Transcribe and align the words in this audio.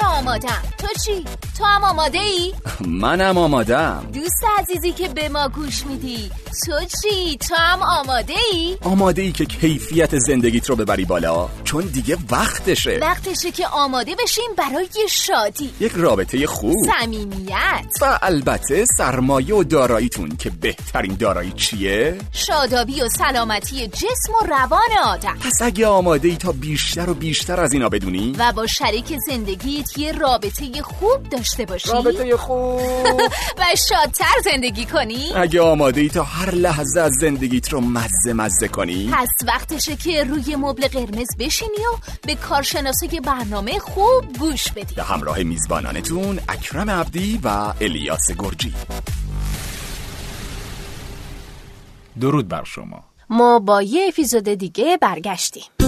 که 0.00 0.06
آمادم 0.06 0.62
تو 0.78 0.86
چی؟ 1.04 1.24
تو 1.58 1.64
هم 1.64 1.84
آماده 1.84 2.18
ای؟ 2.18 2.54
منم 2.86 3.38
آمادم 3.38 4.06
دوست 4.14 4.44
عزیزی 4.58 4.92
که 4.92 5.08
به 5.08 5.28
ما 5.28 5.48
گوش 5.48 5.86
میدی 5.86 6.30
تو 6.66 6.72
چی؟ 7.02 7.36
تو 7.36 7.54
هم 7.54 7.82
آماده 7.82 8.34
ای؟ 8.52 8.76
آماده 8.82 9.22
ای 9.22 9.32
که 9.32 9.44
کیفیت 9.44 10.18
زندگیت 10.18 10.70
رو 10.70 10.76
ببری 10.76 11.04
بالا 11.04 11.48
چون 11.64 11.84
دیگه 11.84 12.16
وقتشه 12.30 12.98
وقتشه 13.02 13.50
که 13.50 13.66
آماده 13.66 14.14
بشیم 14.22 14.50
برای 14.56 14.88
شادی 15.10 15.70
یک 15.80 15.92
رابطه 15.96 16.46
خوب 16.46 16.74
صمیمیت 16.98 17.86
و 18.00 18.18
البته 18.22 18.84
سرمایه 18.98 19.54
و 19.54 19.64
داراییتون 19.64 20.36
که 20.36 20.50
بهترین 20.50 21.14
دارایی 21.14 21.52
چیه؟ 21.52 22.18
شادابی 22.32 23.00
و 23.00 23.08
سلامتی 23.08 23.88
جسم 23.88 24.32
و 24.42 24.46
روان 24.46 24.98
آدم 25.04 25.38
پس 25.40 25.62
اگه 25.62 25.86
آماده 25.86 26.28
ای 26.28 26.36
تا 26.36 26.52
بیشتر 26.52 27.10
و 27.10 27.14
بیشتر 27.14 27.60
از 27.60 27.72
اینا 27.72 27.88
بدونی 27.88 28.34
و 28.38 28.52
با 28.52 28.66
شریک 28.66 29.18
زندگیت 29.26 29.87
یه 29.96 30.12
رابطه 30.12 30.82
خوب 30.82 31.28
داشته 31.28 31.64
باشی؟ 31.66 31.88
رابطه 31.88 32.36
خوب. 32.36 32.80
و 33.58 33.64
شادتر 33.88 34.24
زندگی 34.44 34.86
کنی؟ 34.86 35.32
اگه 35.36 35.60
آماده 35.60 36.00
ای 36.00 36.08
تا 36.08 36.22
هر 36.22 36.50
لحظه 36.50 37.00
از 37.00 37.12
زندگیت 37.20 37.72
رو 37.72 37.80
مزه 37.80 38.32
مزه 38.32 38.68
کنی. 38.68 39.10
پس 39.12 39.28
وقتشه 39.46 39.96
که 39.96 40.24
روی 40.24 40.56
مبل 40.56 40.88
قرمز 40.88 41.36
بشینی 41.38 41.70
و 41.70 41.96
به 42.26 42.34
کارشناسای 42.34 43.20
برنامه 43.20 43.78
خوب 43.78 44.38
گوش 44.38 44.72
بدی. 44.72 44.94
به 44.94 45.02
همراه 45.02 45.42
میزبانانتون 45.42 46.40
اکرم 46.48 46.90
عبدی 46.90 47.40
و 47.44 47.72
الیاس 47.80 48.30
گرجی. 48.38 48.74
درود 52.20 52.48
بر 52.48 52.64
شما. 52.64 53.04
ما 53.30 53.58
با 53.58 53.82
یه 53.82 54.08
اپیزود 54.08 54.48
دیگه 54.48 54.96
برگشتیم. 54.96 55.87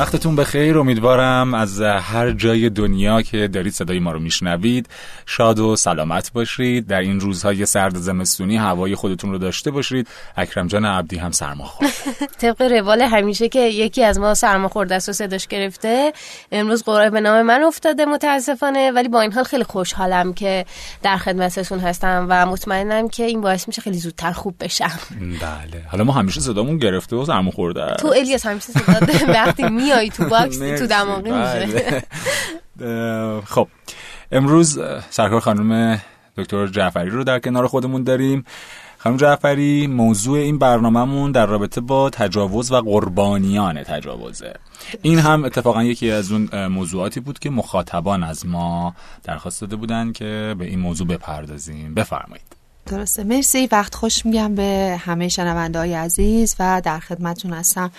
وقتتون 0.00 0.36
به 0.36 0.44
خیر 0.44 0.78
امیدوارم 0.78 1.54
از 1.54 1.80
هر 1.80 2.30
جای 2.30 2.70
دنیا 2.70 3.22
که 3.22 3.48
دارید 3.48 3.72
صدای 3.72 3.98
ما 3.98 4.12
رو 4.12 4.18
میشنوید 4.18 4.88
شاد 5.26 5.58
و 5.58 5.76
سلامت 5.76 6.32
باشید. 6.32 6.86
در 6.86 7.00
این 7.00 7.20
روزهای 7.20 7.66
سرد 7.66 7.96
زمستونی 7.96 8.56
هوای 8.56 8.94
خودتون 8.94 9.30
رو 9.30 9.38
داشته 9.38 9.70
باشید. 9.70 10.08
اکرم 10.36 10.66
جان 10.66 10.84
عبدی 10.84 11.16
هم 11.16 11.30
سرما 11.30 11.64
خورد. 11.64 11.90
طبق 12.40 12.62
روال 12.62 13.02
همیشه 13.02 13.48
که 13.48 13.60
یکی 13.60 14.04
از 14.04 14.18
ما 14.18 14.34
سرما 14.34 14.68
خورده 14.68 14.94
است 14.94 15.08
و 15.08 15.12
صداش 15.12 15.46
گرفته 15.46 16.12
امروز 16.52 16.82
قرعه 16.82 17.10
به 17.10 17.20
نام 17.20 17.42
من 17.42 17.62
افتاده 17.62 18.04
متاسفانه 18.04 18.90
ولی 18.90 19.08
با 19.08 19.20
این 19.20 19.32
حال 19.32 19.44
خیلی 19.44 19.64
خوشحالم 19.64 20.32
که 20.32 20.66
در 21.02 21.16
خدمتتون 21.16 21.78
هستم 21.78 22.26
و 22.28 22.46
مطمئنم 22.46 23.08
که 23.08 23.24
این 23.24 23.40
باعث 23.40 23.68
میشه 23.68 23.82
خیلی 23.82 23.98
زودتر 23.98 24.32
خوب 24.32 24.54
بشم. 24.60 24.98
بله. 25.20 25.84
حالا 25.90 26.04
ما 26.04 26.12
همیشه 26.12 26.40
صدامون 26.40 26.78
گرفته 26.78 27.16
و 27.16 27.24
سرما 27.24 27.50
خورده 27.50 27.82
است. 27.82 28.02
تو 28.02 28.08
الیاس 28.08 28.46
همیشه 28.46 28.72
صدا 28.72 29.32
وقتی 29.32 29.62
میای 29.90 30.08
تو 30.10 30.24
باکس 30.24 30.58
تو 30.58 30.86
دماغی 30.86 31.30
میشه. 31.30 32.02
بله. 32.76 33.40
خب. 33.54 33.68
امروز 34.32 34.78
سرکار 35.10 35.40
خانم 35.40 36.00
دکتر 36.36 36.66
جعفری 36.66 37.10
رو 37.10 37.24
در 37.24 37.38
کنار 37.38 37.66
خودمون 37.66 38.02
داریم. 38.02 38.44
خانم 38.98 39.16
جعفری 39.16 39.86
موضوع 39.86 40.38
این 40.38 40.58
برنامهمون 40.58 41.32
در 41.32 41.46
رابطه 41.46 41.80
با 41.80 42.10
تجاوز 42.10 42.72
و 42.72 42.80
قربانیان 42.80 43.82
تجاوزه. 43.82 44.54
این 45.02 45.18
هم 45.18 45.44
اتفاقا 45.44 45.84
یکی 45.84 46.10
از 46.10 46.32
اون 46.32 46.66
موضوعاتی 46.66 47.20
بود 47.20 47.38
که 47.38 47.50
مخاطبان 47.50 48.22
از 48.22 48.46
ما 48.46 48.94
درخواست 49.24 49.60
داده 49.60 49.76
بودن 49.76 50.12
که 50.12 50.54
به 50.58 50.64
این 50.64 50.78
موضوع 50.78 51.06
بپردازیم. 51.06 51.94
بفرمایید. 51.94 52.56
درسته. 52.86 53.24
مرسی. 53.24 53.68
وقت 53.72 53.94
خوش 53.94 54.26
میگم 54.26 54.54
به 54.54 55.00
همه 55.00 55.28
شنونده 55.28 55.78
های 55.78 55.94
عزیز 55.94 56.56
و 56.58 56.82
در 56.84 56.98
خدمتون 56.98 57.52
هستم. 57.52 57.90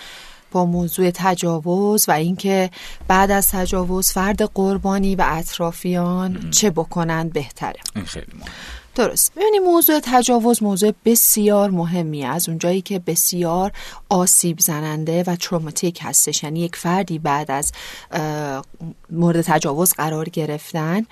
با 0.52 0.64
موضوع 0.64 1.10
تجاوز 1.14 2.08
و 2.08 2.12
اینکه 2.12 2.70
بعد 3.08 3.30
از 3.30 3.48
تجاوز 3.48 4.12
فرد 4.12 4.42
قربانی 4.42 5.14
و 5.16 5.24
اطرافیان 5.26 6.50
چه 6.50 6.70
بکنن 6.70 7.28
بهتره. 7.28 7.80
این 7.96 8.04
خیلی 8.04 8.26
مهم 8.34 8.52
درست. 8.94 9.32
ببینید 9.36 9.62
موضوع 9.62 10.00
تجاوز 10.02 10.62
موضوع 10.62 10.92
بسیار 11.04 11.70
مهمی 11.70 12.24
از 12.24 12.48
اونجایی 12.48 12.80
که 12.80 12.98
بسیار 12.98 13.72
آسیب 14.08 14.60
زننده 14.60 15.24
و 15.26 15.36
تروماتیک 15.36 15.98
هستش. 16.02 16.42
یعنی 16.42 16.60
یک 16.60 16.76
فردی 16.76 17.18
بعد 17.18 17.50
از 17.50 17.72
مورد 19.10 19.40
تجاوز 19.40 19.92
قرار 19.92 20.28
گرفتن 20.28 21.06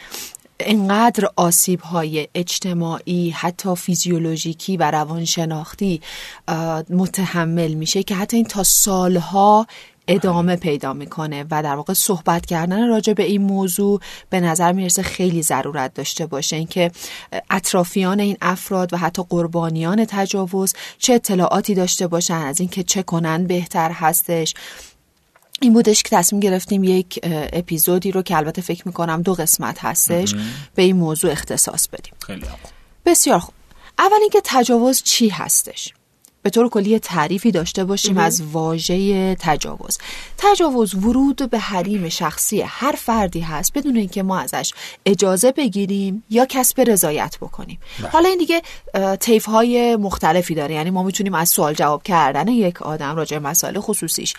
اینقدر 0.67 1.29
آسیب 1.37 1.81
های 1.81 2.29
اجتماعی 2.35 3.31
حتی 3.31 3.75
فیزیولوژیکی 3.75 4.77
و 4.77 4.91
روانشناختی 4.91 6.01
متحمل 6.91 7.75
میشه 7.75 8.03
که 8.03 8.15
حتی 8.15 8.37
این 8.37 8.47
تا 8.47 8.63
سالها 8.63 9.67
ادامه 10.09 10.57
پیدا 10.57 10.93
می‌کنه 10.93 11.45
و 11.51 11.63
در 11.63 11.75
واقع 11.75 11.93
صحبت 11.93 12.47
کردن 12.47 12.89
راجع 12.89 13.13
به 13.13 13.23
این 13.23 13.43
موضوع 13.43 14.01
به 14.31 14.41
نظر 14.41 14.73
می‌رسه 14.73 15.03
خیلی 15.03 15.43
ضرورت 15.43 15.95
داشته 15.95 16.27
باشه. 16.27 16.57
اینکه 16.57 16.91
اطرافیان 17.51 18.21
این 18.21 18.37
افراد 18.41 18.93
و 18.93 18.97
حتی 18.97 19.23
قربانیان 19.29 20.05
تجاوز 20.05 20.75
چه 20.99 21.13
اطلاعاتی 21.13 21.75
داشته 21.75 22.07
باشن 22.07 22.35
از 22.35 22.61
اینکه 22.61 22.83
چه 22.83 23.03
کنن 23.03 23.47
بهتر 23.47 23.91
هستش. 23.91 24.55
این 25.61 25.73
بودش 25.73 26.03
که 26.03 26.17
تصمیم 26.17 26.41
گرفتیم 26.41 26.85
یک 26.85 27.21
اپیزودی 27.53 28.13
رو 28.13 28.23
که 28.23 28.37
البته 28.37 28.63
فکر 28.63 28.83
می‌کنم 28.87 29.23
دو 29.23 29.35
قسمت 29.35 29.85
هستش 29.85 30.35
به 30.75 30.83
این 30.83 30.97
موضوع 30.97 31.31
اختصاص 31.31 31.89
بدیم. 31.89 32.15
خیلی 32.27 32.47
بسیار 33.07 33.39
خوب. 33.39 33.55
اول 33.99 34.19
اینکه 34.21 34.41
تجاوز 34.45 35.03
چی 35.03 35.29
هستش؟ 35.29 35.95
به 36.43 36.51
طور 36.51 36.69
کلی 36.69 36.99
تعریفی 36.99 37.51
داشته 37.51 37.85
باشیم 37.85 38.19
از 38.19 38.43
واژه 38.43 39.35
تجاوز. 39.35 39.99
تجاوز 40.39 40.95
ورود 40.95 41.51
به 41.51 41.59
حریم 41.59 42.09
شخصی 42.09 42.61
هر 42.61 42.93
فردی 42.93 43.41
هست 43.41 43.73
بدون 43.73 43.97
اینکه 43.97 44.23
ما 44.23 44.39
ازش 44.39 44.73
اجازه 45.07 45.53
بگیریم 45.53 46.25
یا 46.31 46.47
کسب 46.47 46.81
رضایت 46.81 47.37
بکنیم. 47.41 47.79
حالا 48.13 48.29
این 48.29 48.39
دیگه 48.39 48.63
طیف 49.21 49.45
های 49.45 49.97
مختلفی 49.97 50.55
داره. 50.55 50.75
یعنی 50.75 50.91
ما 50.91 51.03
می‌تونیم 51.03 51.35
از 51.35 51.49
سوال 51.49 51.75
جواب 51.75 52.03
کردن 52.03 52.49
یک 52.49 52.83
آدم 52.83 53.17
راجع 53.17 53.39
مسائل 53.39 53.81
خصوصیش 53.81 54.35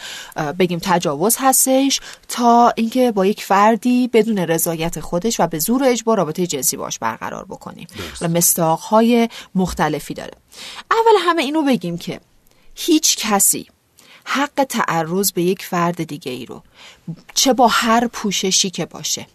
بگیم 0.60 0.80
تجاوز 0.82 1.36
هستش 1.40 2.00
تا 2.28 2.74
اینکه 2.76 3.12
با 3.12 3.26
یک 3.26 3.44
فردی 3.44 4.08
بدون 4.08 4.38
رضایت 4.38 5.00
خودش 5.00 5.40
و 5.40 5.48
به 5.48 5.60
زور 5.60 5.84
اجبار 5.84 6.18
رابطه 6.18 6.48
جنسی 6.48 6.78
باش 6.78 7.00
برقرار 7.00 7.46
بکنیم. 7.46 7.88
و 8.22 8.28
مستاق 8.28 8.80
های 8.80 9.30
مختلفی 9.56 10.14
داره. 10.14 10.32
اول 10.92 11.20
همه 11.20 11.42
اینو 11.42 11.62
بگیم 11.64 11.91
که 11.98 12.22
هیچ 12.76 13.18
کسی 13.18 13.68
حق 14.24 14.64
تعرض 14.70 15.32
به 15.32 15.42
یک 15.42 15.66
فرد 15.66 16.04
دیگه 16.04 16.32
ای 16.32 16.46
رو 16.46 16.64
چه 17.34 17.54
با 17.54 17.68
هر 17.68 18.08
پوششی 18.08 18.70
که 18.70 18.86
باشه 18.86 19.28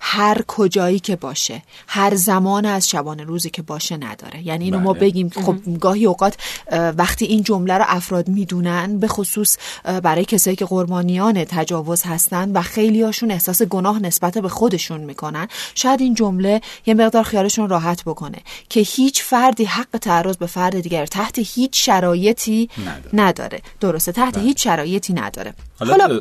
هر 0.00 0.42
کجایی 0.46 0.98
که 0.98 1.16
باشه 1.16 1.62
هر 1.86 2.14
زمان 2.14 2.66
از 2.66 2.88
شبانه 2.88 3.24
روزی 3.24 3.50
که 3.50 3.62
باشه 3.62 3.96
نداره. 3.96 4.46
یعنی 4.46 4.64
اینو 4.64 4.78
ما 4.78 4.92
بگیم 4.92 5.28
خب 5.28 5.78
گاهی 5.80 6.06
اوقات 6.06 6.36
وقتی 6.72 7.24
این 7.24 7.42
جمله 7.42 7.78
رو 7.78 7.84
افراد 7.88 8.28
می‌دونن 8.28 8.98
به 8.98 9.08
خصوص 9.08 9.56
برای 10.02 10.24
کسایی 10.24 10.56
که 10.56 10.64
قربانیان 10.64 11.44
تجاوز 11.44 12.02
هستن 12.02 12.52
و 12.52 12.62
خیلی 12.62 13.02
هاشون 13.02 13.30
احساس 13.30 13.62
گناه 13.62 13.98
نسبت 14.02 14.38
به 14.38 14.48
خودشون 14.48 15.00
می‌کنن 15.00 15.48
شاید 15.74 16.00
این 16.00 16.14
جمله 16.14 16.60
یه 16.86 16.94
مقدار 16.94 17.22
خیالشون 17.22 17.68
راحت 17.68 18.02
بکنه 18.04 18.38
که 18.68 18.80
هیچ 18.80 19.22
فردی 19.22 19.64
حق 19.64 19.98
تعرض 20.00 20.36
به 20.36 20.46
فرد 20.46 20.80
دیگر 20.80 21.06
تحت 21.06 21.38
هیچ 21.38 21.86
شرایطی 21.86 22.68
نداره, 22.78 23.10
نداره. 23.12 23.62
درسته 23.80 24.12
تحت 24.12 24.34
بله. 24.34 24.44
هیچ 24.44 24.64
شرایطی 24.64 25.12
نداره. 25.12 25.54
حالا, 25.78 25.92
حالا 25.92 26.20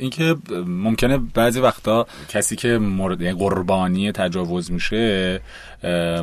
اینکه 0.00 0.36
ممکنه 0.66 1.18
بعضی 1.34 1.60
وقتا 1.60 2.06
کسی 2.28 2.56
که 2.56 2.78
مورد 2.78 3.20
یعنی 3.20 3.38
قربانی 3.38 4.12
تجاوز 4.12 4.72
میشه 4.72 5.40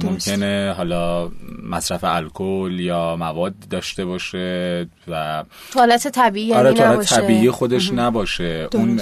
ممکنه 0.03 0.73
حالا 0.77 1.31
مصرف 1.69 2.03
الکل 2.03 2.79
یا 2.79 3.15
مواد 3.15 3.53
داشته 3.69 4.05
باشه 4.05 4.87
و 5.07 5.43
توالت 5.73 6.07
طبیعی 6.07 6.53
آره 6.53 6.65
یعنی 6.65 6.79
توالت 6.79 7.09
طبیعی 7.09 7.51
خودش 7.51 7.93
نباشه. 7.93 8.69
اون 8.73 8.99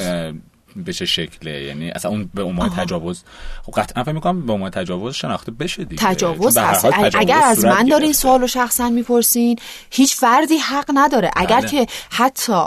به 0.86 0.94
چه 0.94 1.06
شکله 1.06 1.64
یعنی 1.64 1.90
اصلا 1.90 2.12
اون 2.12 2.30
به 2.34 2.44
عنوان 2.44 2.70
تجاوز 2.70 3.24
خب 3.64 3.72
قطعا 3.72 4.04
فکر 4.04 4.14
می‌کنم 4.14 4.46
به 4.46 4.54
عنوان 4.54 4.70
تجاوز 4.72 5.16
شناخته 5.16 5.52
بشه 5.52 5.84
دیگه. 5.84 6.04
تجاوز 6.04 6.58
هست. 6.58 6.86
اگر 7.14 7.42
از 7.44 7.66
من 7.66 7.86
دارین 7.86 8.14
سوال 8.14 8.42
رو 8.42 8.48
شخصا 8.48 8.90
می‌پرسین 8.90 9.60
هیچ 9.92 10.16
فردی 10.16 10.58
حق 10.58 10.92
نداره. 10.94 11.32
اگر 11.36 11.60
بله. 11.60 11.70
که 11.70 11.88
حتی 12.10 12.64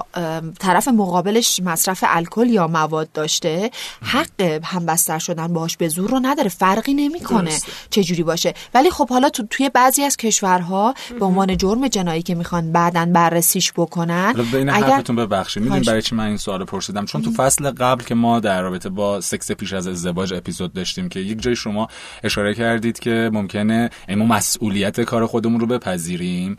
طرف 0.58 0.88
مقابلش 0.88 1.60
مصرف 1.60 2.04
الکل 2.06 2.46
یا 2.48 2.66
مواد 2.66 3.12
داشته 3.12 3.70
حق 4.02 4.60
همبستر 4.64 5.18
شدن 5.18 5.52
باش 5.52 5.76
به 5.76 5.88
زور 5.88 6.10
رو 6.10 6.20
نداره. 6.22 6.48
فرقی 6.48 6.94
نمی‌کنه 6.94 7.58
چه 7.90 8.04
جوری 8.04 8.22
باشه. 8.22 8.54
ولی 8.74 8.90
خب 8.90 9.08
حالا 9.08 9.28
تو 9.28 9.46
توی 9.50 9.68
بعضی 9.68 10.02
از 10.02 10.16
کشورها 10.16 10.94
به 11.18 11.24
عنوان 11.24 11.56
جرم 11.56 11.88
جنایی 11.88 12.22
که 12.22 12.34
می‌خوان 12.34 12.72
بعدن 12.72 13.12
بررسیش 13.12 13.72
بکنن 13.72 14.34
اگر 14.52 14.70
حرفتون 14.70 15.16
ببخشید. 15.16 15.62
می‌دونید 15.62 15.86
برای 15.86 16.02
چی 16.02 16.14
من 16.14 16.26
این 16.26 16.36
سوال 16.36 16.64
پرسیدم؟ 16.64 17.04
چون 17.04 17.22
تو 17.22 17.30
فصل 17.30 17.70
قبل 17.70 17.99
قبل 18.00 18.08
که 18.08 18.14
ما 18.14 18.40
در 18.40 18.62
رابطه 18.62 18.88
با 18.88 19.20
سکس 19.20 19.52
پیش 19.52 19.72
از 19.72 19.86
ازدواج 19.86 20.34
اپیزود 20.34 20.72
داشتیم 20.72 21.08
که 21.08 21.20
یک 21.20 21.42
جای 21.42 21.56
شما 21.56 21.88
اشاره 22.24 22.54
کردید 22.54 22.98
که 22.98 23.30
ممکنه 23.32 23.90
ما 24.16 24.24
مسئولیت 24.24 25.00
کار 25.00 25.26
خودمون 25.26 25.60
رو 25.60 25.66
بپذیریم. 25.66 26.56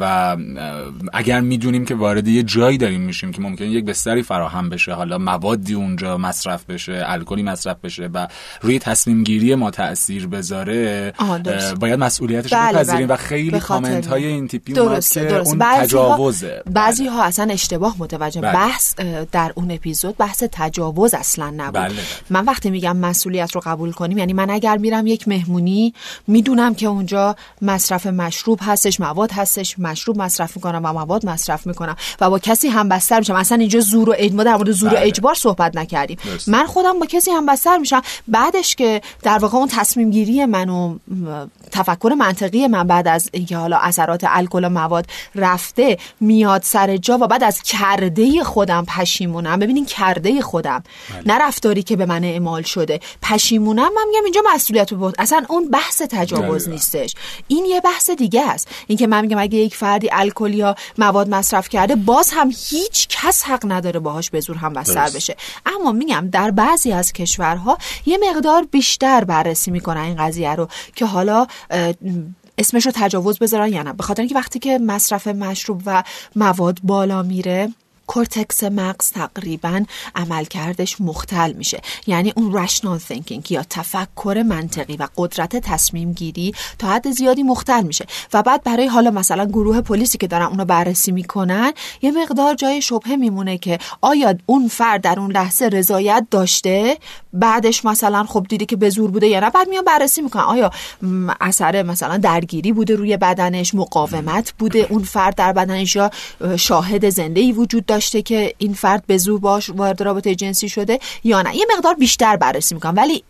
و 0.00 0.36
اگر 1.12 1.40
می‌دونیم 1.40 1.84
که 1.84 1.94
وارد 1.94 2.28
یه 2.28 2.42
جایی 2.42 2.78
داریم 2.78 3.00
میشیم 3.00 3.32
که 3.32 3.42
ممکنه 3.42 3.68
یک 3.68 3.84
بستری 3.84 4.22
فراهم 4.22 4.68
بشه 4.68 4.92
حالا 4.92 5.18
موادی 5.18 5.74
اونجا 5.74 6.18
مصرف 6.18 6.64
بشه 6.64 7.02
الکلی 7.06 7.42
مصرف 7.42 7.76
بشه 7.82 8.10
و 8.14 8.26
روی 8.60 8.78
تصمیم 8.78 9.24
گیری 9.24 9.54
ما 9.54 9.70
تاثیر 9.70 10.26
بذاره 10.26 11.12
باید 11.80 11.98
مسئولیتش 11.98 12.52
رو 12.52 12.58
بله 12.58 12.72
بپذیریم 12.72 13.06
بله. 13.06 13.14
و 13.14 13.16
خیلی 13.16 13.60
کامنت 13.60 14.06
های 14.06 14.26
این 14.26 14.48
تیپی 14.48 14.78
اومد 14.78 15.04
که 15.04 15.38
اون 15.38 15.58
تجاوزه. 15.58 16.62
بعضی 16.72 17.06
ها 17.06 17.24
اصلا 17.24 17.52
اشتباه 17.52 17.96
متوجه 17.98 18.40
بله. 18.40 18.52
بحث 18.52 18.94
در 19.32 19.52
اون 19.54 19.70
اپیزود 19.70 20.16
بحث 20.16 20.42
تجاوز 20.58 21.14
اصلا 21.14 21.50
نبود. 21.56 21.72
بله. 21.72 21.94
من 22.30 22.44
وقتی 22.44 22.70
میگم 22.70 22.96
مسئولیت 22.96 23.52
رو 23.52 23.60
قبول 23.64 23.92
کنیم 23.92 24.18
یعنی 24.18 24.32
من 24.32 24.50
اگر 24.50 24.76
میرم 24.76 25.06
یک 25.06 25.28
مهمونی 25.28 25.94
می‌دونم 26.26 26.74
که 26.74 26.86
اونجا 26.86 27.36
مصرف 27.62 28.06
مشروب 28.06 28.58
هستش 28.62 29.00
مواد 29.00 29.32
هستش 29.32 29.78
مشروب 29.78 30.18
مصرف 30.18 30.56
می‌کنم 30.56 30.80
و 30.84 30.92
مواد 30.92 31.26
مصرف 31.26 31.66
می‌کنم 31.66 31.96
و 32.20 32.30
با 32.30 32.38
کسی 32.38 32.68
هم 32.68 32.88
بستر 32.88 33.18
میشم. 33.18 33.34
اصلا 33.34 33.58
اینجا 33.58 33.80
زور 33.80 34.10
و 34.10 34.14
اجبار 34.16 34.44
در 34.44 34.56
مورد 34.56 34.70
زور 34.70 34.88
و 34.88 34.96
بله. 34.96 35.06
اجبار 35.06 35.34
صحبت 35.34 35.76
نکردیم. 35.76 36.18
من 36.46 36.66
خودم 36.66 36.98
با 36.98 37.06
کسی 37.06 37.30
هم 37.30 37.46
بستر 37.46 37.78
میشم. 37.78 38.02
بعدش 38.28 38.74
که 38.74 39.00
در 39.22 39.38
واقع 39.38 39.58
اون 39.58 39.68
تصمیم 39.68 40.10
گیری 40.10 40.44
من 40.44 40.68
و 40.68 40.98
تفکر 41.70 42.12
منطقی 42.18 42.66
من 42.66 42.86
بعد 42.86 43.08
از 43.08 43.30
اینکه 43.32 43.56
حالا 43.56 43.78
اثرات 43.78 44.24
الکل 44.28 44.64
و 44.64 44.68
مواد 44.68 45.06
رفته 45.34 45.98
میاد 46.20 46.62
سر 46.62 46.96
جا 46.96 47.18
و 47.20 47.26
بعد 47.26 47.44
از 47.44 47.62
کرده 47.62 48.44
خودم 48.44 48.84
پشیمونم. 48.84 49.58
ببینین 49.58 49.86
کرده 49.86 50.42
خودم. 50.48 50.82
بله. 51.10 51.22
نه 51.26 51.44
رفتاری 51.46 51.82
که 51.82 51.96
به 51.96 52.06
من 52.06 52.24
اعمال 52.24 52.62
شده. 52.62 53.00
پشیمونم 53.22 53.90
من 53.96 54.04
میگم 54.08 54.24
اینجا 54.24 54.42
مسئولیت 54.54 54.94
بود 54.94 55.14
اصلا 55.18 55.44
اون 55.48 55.70
بحث 55.70 56.02
تجاوز 56.02 56.68
نیستش. 56.68 57.14
این 57.48 57.64
یه 57.64 57.80
بحث 57.80 58.10
دیگه 58.10 58.50
است. 58.50 58.68
اینکه 58.86 59.06
من 59.06 59.20
میگم 59.20 59.38
اگه 59.38 59.58
یک 59.58 59.76
فردی 59.76 60.08
الکل 60.12 60.54
یا 60.54 60.74
مواد 60.98 61.28
مصرف 61.28 61.68
کرده 61.68 61.96
باز 61.96 62.30
هم 62.32 62.50
هیچ 62.68 63.08
کس 63.08 63.42
حق 63.42 63.72
نداره 63.72 64.00
باهاش 64.00 64.30
به 64.30 64.40
زور 64.40 64.56
هم 64.56 64.72
بستر 64.72 65.10
بشه. 65.10 65.36
اما 65.66 65.92
میگم 65.92 66.28
در 66.32 66.50
بعضی 66.50 66.92
از 66.92 67.12
کشورها 67.12 67.78
یه 68.06 68.18
مقدار 68.30 68.64
بیشتر 68.70 69.24
بررسی 69.24 69.70
می‌کنن 69.70 70.00
این 70.00 70.16
قضیه 70.16 70.54
رو 70.54 70.68
که 70.94 71.06
حالا 71.06 71.46
اسمش 72.58 72.86
رو 72.86 72.92
تجاوز 72.94 73.38
بذارن 73.38 73.72
یا 73.72 73.82
نه. 73.82 73.92
به 73.92 74.02
خاطر 74.02 74.22
اینکه 74.22 74.34
وقتی 74.34 74.58
که 74.58 74.78
مصرف 74.78 75.26
مشروب 75.26 75.82
و 75.86 76.02
مواد 76.36 76.78
بالا 76.82 77.22
میره 77.22 77.72
کورتکس 78.08 78.64
مغز 78.64 79.10
تقریبا 79.10 79.84
عملکردش 80.14 81.00
مختل 81.00 81.52
میشه. 81.52 81.80
یعنی 82.06 82.32
اون 82.36 82.56
رشنال 82.56 82.98
thinking 82.98 83.50
یا 83.50 83.62
تفکر 83.70 84.44
منطقی 84.48 84.96
و 84.96 85.08
قدرت 85.16 85.56
تصمیم 85.56 86.12
گیری 86.12 86.54
تا 86.78 86.88
حد 86.88 87.10
زیادی 87.10 87.42
مختل 87.42 87.82
میشه. 87.82 88.06
و 88.32 88.42
بعد 88.42 88.62
برای 88.62 88.86
حالا 88.86 89.10
مثلا 89.10 89.44
گروه 89.44 89.80
پلیسی 89.80 90.18
که 90.18 90.26
دارن 90.26 90.46
اونو 90.46 90.64
بررسی 90.64 91.12
می‌کنن 91.12 91.72
یه 92.02 92.10
مقدار 92.10 92.54
جای 92.54 92.82
شبهه 92.82 93.16
میمونه 93.16 93.58
که 93.58 93.78
آیا 94.00 94.34
اون 94.46 94.68
فرد 94.68 95.00
در 95.00 95.20
اون 95.20 95.32
لحظه 95.32 95.64
رضایت 95.64 96.26
داشته؟ 96.30 96.98
بعدش 97.32 97.84
مثلا 97.84 98.24
خب 98.24 98.46
دیده 98.48 98.66
که 98.66 98.76
به 98.76 98.90
زور 98.90 99.10
بوده 99.10 99.26
یا 99.26 99.40
نه 99.40 99.50
بعد 99.50 99.68
میان 99.68 99.84
بررسی 99.84 100.22
می‌کنن. 100.22 100.42
آیا 100.42 100.70
اثر 101.40 101.82
مثلا 101.82 102.16
درگیری 102.16 102.72
بوده 102.72 102.94
روی 102.94 103.16
بدنش 103.16 103.74
مقاومت 103.74 104.52
بوده 104.58 104.86
اون 104.90 105.02
فرد 105.02 105.34
در 105.34 105.52
بدنش 105.52 105.96
یا 105.96 106.10
شاهد 106.56 107.10
زنده 107.10 107.40
ای 107.40 107.52
وجود 107.52 107.86
داشته 107.86 107.97
که 108.00 108.54
این 108.58 108.74
فرد 108.74 109.06
به 109.06 109.18
زور 109.18 109.40
باش 109.40 109.70
وارد 109.70 110.02
رابطه 110.02 110.34
جنسی 110.34 110.68
شده 110.68 110.98
یا 111.24 111.42
نه؟ 111.42 111.56
یه 111.56 111.66
مقدار 111.76 111.94
بیشتر 111.94 112.36
بررسی 112.36 112.74
می‌کنن 112.74 112.94
ولی 112.94 113.24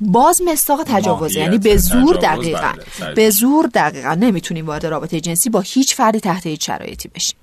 باز 0.00 0.42
مستاق 0.42 0.82
تجاوز 0.86 1.36
یعنی 1.36 1.58
به 1.58 1.76
زور 1.76 2.16
دقیقا 2.16 2.72
بله، 3.00 3.14
به 3.14 3.30
زور 3.30 3.66
دقیقا 3.66 4.14
نمی‌تونیم 4.14 4.66
وارد 4.66 4.86
رابطه 4.86 5.20
جنسی 5.20 5.50
با 5.50 5.60
هیچ 5.60 5.94
فردی 5.94 6.20
تحت 6.20 6.46
هیچ 6.46 6.66
شرایطی 6.66 7.08
بشیم. 7.08 7.36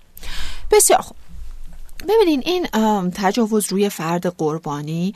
بسیار 0.71 1.01
خوب. 1.01 1.17
ببینین 2.09 2.43
این 2.45 2.67
تجاوز 3.11 3.71
روی 3.71 3.89
فرد 3.89 4.27
قربانی 4.37 5.15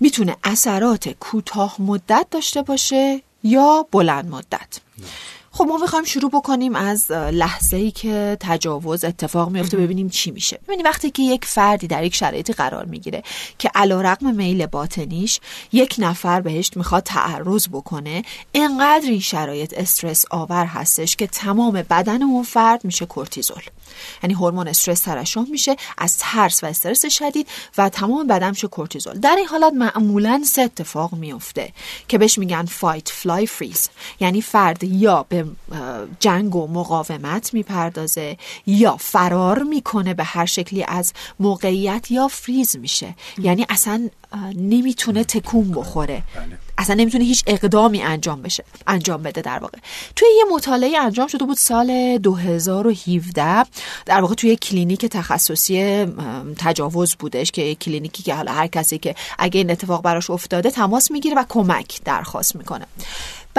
می‌تونه 0.00 0.36
اثرات 0.44 1.08
کوتاه 1.08 1.76
مدت 1.78 2.26
داشته 2.30 2.62
باشه 2.62 3.22
یا 3.42 3.86
بلند 3.92 4.30
مدت 4.30 4.80
خب 5.58 5.64
ما 5.64 5.76
می‌خوایم 5.76 6.04
شروع 6.04 6.30
بکنیم 6.30 6.76
از 6.76 7.12
لحظه 7.12 7.76
ای 7.76 7.90
که 7.90 8.36
تجاوز 8.40 9.04
اتفاق 9.04 9.50
میفته 9.50 9.76
ببینیم 9.76 10.08
چی 10.08 10.30
میشه. 10.30 10.60
ببینیم 10.66 10.86
وقتی 10.86 11.10
که 11.10 11.22
یک 11.22 11.44
فردی 11.44 11.86
در 11.86 12.04
یک 12.04 12.14
شرایطی 12.14 12.52
قرار 12.52 12.84
می‌گیره 12.84 13.22
که 13.58 13.70
علا 13.74 14.00
رقم 14.00 14.34
میل 14.34 14.66
باطنیش 14.66 15.40
یک 15.72 15.96
نفر 15.98 16.40
بهش 16.40 16.70
می‌خواد 16.76 17.02
تعرض 17.02 17.68
بکنه 17.68 18.22
انقدر 18.54 19.08
این 19.08 19.20
شرایط 19.20 19.74
استرس 19.76 20.24
آور 20.30 20.66
هستش 20.66 21.16
که 21.16 21.26
تمام 21.26 21.82
بدن 21.90 22.22
اون 22.22 22.42
فرد 22.42 22.84
میشه 22.84 23.06
کورتیزول. 23.06 23.62
یعنی 24.22 24.34
هورمون 24.34 24.68
استرس 24.68 25.00
ترشح 25.00 25.44
میشه 25.50 25.76
از 25.98 26.16
ترس 26.18 26.64
و 26.64 26.66
استرس 26.66 27.06
شدید 27.06 27.48
و 27.78 27.88
تمام 27.88 28.26
بدن 28.26 28.50
میشه 28.50 28.68
کورتیزول. 28.68 29.18
در 29.18 29.34
این 29.36 29.46
حالت 29.46 29.72
معمولا 29.72 30.42
سه 30.44 30.62
اتفاق 30.62 31.12
میفته 31.14 31.72
که 32.08 32.18
بهش 32.18 32.38
میگن 32.38 32.64
fight 32.64 33.08
flight 33.08 33.46
freeze 33.46 33.88
یعنی 34.20 34.42
فرد 34.42 34.84
یا 34.84 35.26
به 35.28 35.47
جنگ 36.20 36.56
و 36.56 36.66
مقاومت 36.66 37.54
می‌پردازه 37.54 38.36
یا 38.66 38.96
فرار 38.96 39.62
می‌کنه 39.62 40.14
به 40.14 40.24
هر 40.24 40.46
شکلی 40.46 40.84
از 40.84 41.12
موقعیت 41.40 42.10
یا 42.10 42.28
فریز 42.28 42.76
میشه. 42.76 43.14
یعنی 43.38 43.66
اصلا 43.68 44.08
نمی‌تونه 44.56 45.24
تکون 45.24 45.70
بخوره. 45.70 46.22
بله. 46.34 46.58
اصلا 46.78 46.94
نمی‌تونه 46.94 47.24
هیچ 47.24 47.42
اقدامی 47.46 48.02
انجام 48.02 48.42
بشه 48.42 48.64
انجام 48.86 49.22
بده 49.22 49.40
در 49.40 49.58
واقع. 49.58 49.78
توی 50.16 50.28
یه 50.38 50.44
مطالعه 50.54 50.98
انجام 50.98 51.26
شده 51.26 51.44
بود 51.44 51.56
سال 51.56 52.18
2017 52.18 53.64
در 54.06 54.20
واقع 54.20 54.34
توی 54.34 54.56
کلینیک 54.56 55.06
تخصصی 55.06 56.06
تجاوز 56.58 57.14
بودش 57.14 57.50
که 57.50 57.74
کلینیکی 57.74 58.22
که 58.22 58.34
حالا 58.34 58.52
هر 58.52 58.66
کسی 58.66 58.98
که 58.98 59.14
اگه 59.38 59.58
این 59.58 59.70
اتفاق 59.70 60.02
براش 60.02 60.30
افتاده 60.30 60.70
تماس 60.70 61.10
می‌گیره 61.10 61.36
و 61.36 61.44
کمک 61.48 62.00
درخواست 62.04 62.56
می‌کنه. 62.56 62.86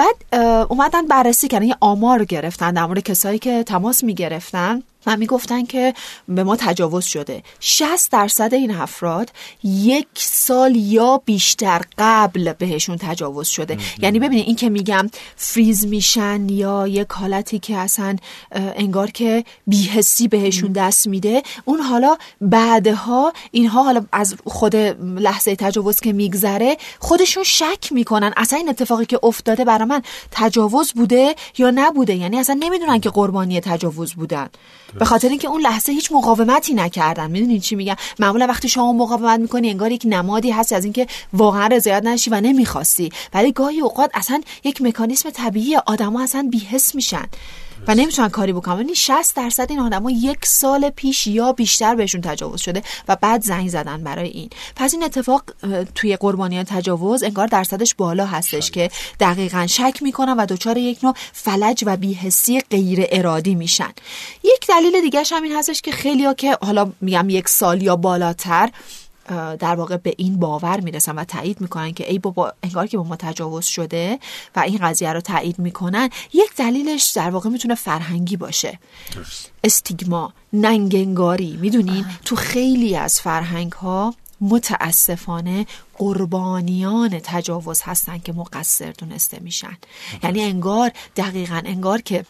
بعد 0.00 0.34
اومدن 0.70 1.06
بررسی 1.06 1.48
کردن 1.48 1.64
یه 1.64 1.76
آمار 1.80 2.24
گرفتن 2.24 2.72
در 2.72 2.86
مورد 2.86 3.02
کسایی 3.02 3.38
که 3.38 3.62
تماس 3.62 4.04
می‌گرفتن. 4.04 4.82
و 5.06 5.16
می‌گفتن 5.16 5.64
که 5.64 5.94
به 6.28 6.44
ما 6.44 6.56
تجاوز 6.56 7.04
شده. 7.04 7.42
60 7.60 8.12
درصد 8.12 8.54
این 8.54 8.70
افراد 8.70 9.30
یک 9.64 10.06
سال 10.14 10.76
یا 10.76 11.22
بیشتر 11.24 11.82
قبل 11.98 12.52
بهشون 12.52 12.96
تجاوز 12.96 13.48
شده. 13.48 13.78
یعنی 13.98 14.18
ببینید 14.18 14.46
این 14.46 14.56
که 14.56 14.68
میگم 14.68 15.10
فریز 15.36 15.86
میشن 15.86 16.48
یا 16.48 16.86
یک 16.86 17.08
حالتی 17.10 17.58
که 17.58 17.76
اصلا 17.76 18.16
انگار 18.52 19.10
که 19.10 19.44
بیهسی 19.66 20.28
بهشون 20.28 20.72
دست 20.72 21.06
میده 21.06 21.42
اون 21.64 21.80
حالا 21.80 22.16
بعدها 22.40 23.32
اینها 23.50 23.82
حالا 23.82 24.04
از 24.12 24.34
خود 24.44 24.76
لحظه 25.16 25.56
تجاوز 25.56 26.00
که 26.00 26.12
میگذره 26.12 26.76
خودشون 26.98 27.44
شک 27.44 27.92
می‌کنن. 27.92 28.32
اصلا 28.36 28.58
این 28.58 28.68
اتفاقی 28.68 29.06
که 29.06 29.20
افتاده 29.22 29.64
برای 29.64 29.84
من 29.84 30.02
تجاوز 30.30 30.92
بوده 30.92 31.34
یا 31.58 31.70
نبوده؟ 31.74 32.14
یعنی 32.14 32.38
اصلا 32.38 32.58
نمی‌دونن 32.60 33.00
که 33.00 33.10
قربانی 33.10 33.60
تجاوز 33.60 34.14
بودن. 34.14 34.48
به 34.98 35.04
خاطر 35.04 35.28
اینکه 35.28 35.48
اون 35.48 35.60
لحظه 35.60 35.92
هیچ 35.92 36.12
مقاومتی 36.12 36.74
نکردن. 36.74 37.30
می‌دونین 37.30 37.60
چی 37.60 37.76
میگم؟ 37.76 37.96
معمولا 38.18 38.46
وقتی 38.46 38.68
شما 38.68 38.92
مقاومت 38.92 39.40
می‌کنی 39.40 39.70
انگار 39.70 39.92
یک 39.92 40.02
نمادی 40.04 40.50
هست 40.50 40.72
از 40.72 40.84
اینکه 40.84 41.06
واقعا 41.32 41.66
رضایت 41.66 42.02
نشی 42.04 42.30
و 42.30 42.40
نمی‌خواستی. 42.40 43.12
ولی 43.34 43.52
گاهی 43.52 43.80
اوقات 43.80 44.10
اصلا 44.14 44.40
یک 44.64 44.82
مکانیسم 44.82 45.30
طبیعی 45.30 45.76
آدما 45.76 46.22
اصلا 46.22 46.48
بیهس 46.50 46.94
میشن. 46.94 47.24
و 47.88 47.94
نمی‌تونن 47.94 48.28
کاری 48.28 48.52
بکنن. 48.52 48.76
یعنی 48.76 48.94
60 48.94 49.36
درصد 49.36 49.66
این 49.70 49.80
آدما 49.80 50.10
یک 50.10 50.46
سال 50.46 50.90
پیش 50.90 51.26
یا 51.26 51.52
بیشتر 51.52 51.94
بهشون 51.94 52.20
تجاوز 52.20 52.60
شده 52.60 52.82
و 53.08 53.16
بعد 53.16 53.42
زنگ 53.42 53.68
زدن 53.68 54.04
برای 54.04 54.28
این. 54.28 54.50
پس 54.76 54.94
این 54.94 55.04
اتفاق 55.04 55.42
توی 55.94 56.16
قربانیان 56.16 56.64
تجاوز 56.64 57.22
انگار 57.22 57.46
درصدش 57.46 57.94
بالا 57.94 58.26
هستش 58.26 58.70
که 58.70 58.90
دقیقا 59.20 59.66
شک 59.66 59.98
می‌کنن 60.02 60.32
و 60.32 60.46
دچار 60.46 60.76
یک 60.76 61.04
نوع 61.04 61.14
فلج 61.32 61.84
و 61.86 61.96
بیهسی 61.96 62.60
غیر 62.60 63.06
ارادی 63.10 63.54
میشن. 63.54 63.92
یک 64.44 64.66
دلیل 64.68 65.00
دیگه 65.02 65.22
هم 65.30 65.42
این 65.42 65.52
هستش 65.52 65.82
که 65.82 65.92
خیلیا 65.92 66.34
که 66.34 66.58
حالا 66.62 66.92
میگم 67.00 67.30
یک 67.30 67.48
سال 67.48 67.82
یا 67.82 67.96
بالاتر 67.96 68.70
در 69.58 69.74
واقع 69.74 69.96
به 69.96 70.14
این 70.16 70.38
باور 70.38 70.80
می‌رسن 70.80 71.14
و 71.14 71.24
تایید 71.24 71.60
می‌کنن 71.60 71.92
که 71.92 72.10
ای 72.10 72.18
بابا 72.18 72.52
انگار 72.62 72.86
که 72.86 72.96
با 72.96 73.04
ما 73.04 73.16
تجاوز 73.16 73.64
شده 73.64 74.18
و 74.56 74.60
این 74.60 74.78
قضیه 74.78 75.12
رو 75.12 75.20
تایید 75.20 75.58
می‌کنن 75.58 76.10
یک 76.32 76.54
دلیلش 76.56 77.10
در 77.10 77.30
واقع 77.30 77.50
می‌تونه 77.50 77.74
فرهنگی 77.74 78.36
باشه. 78.36 78.78
استیگما 79.64 80.32
ننگنگاری 80.52 81.58
می‌دونین 81.60 82.06
تو 82.24 82.36
خیلی 82.36 82.96
از 82.96 83.20
فرهنگ 83.20 83.72
ها 83.72 84.14
متاسفانه 84.40 85.66
قربانیان 85.98 87.20
تجاوز 87.22 87.82
هستن 87.82 88.18
که 88.18 88.32
مقصر 88.32 88.90
دونسته 88.98 89.38
میشن. 89.40 89.78
یعنی 90.22 90.42
انگار 90.42 90.90
دقیقا 91.16 91.62
انگار 91.64 92.00
که 92.00 92.24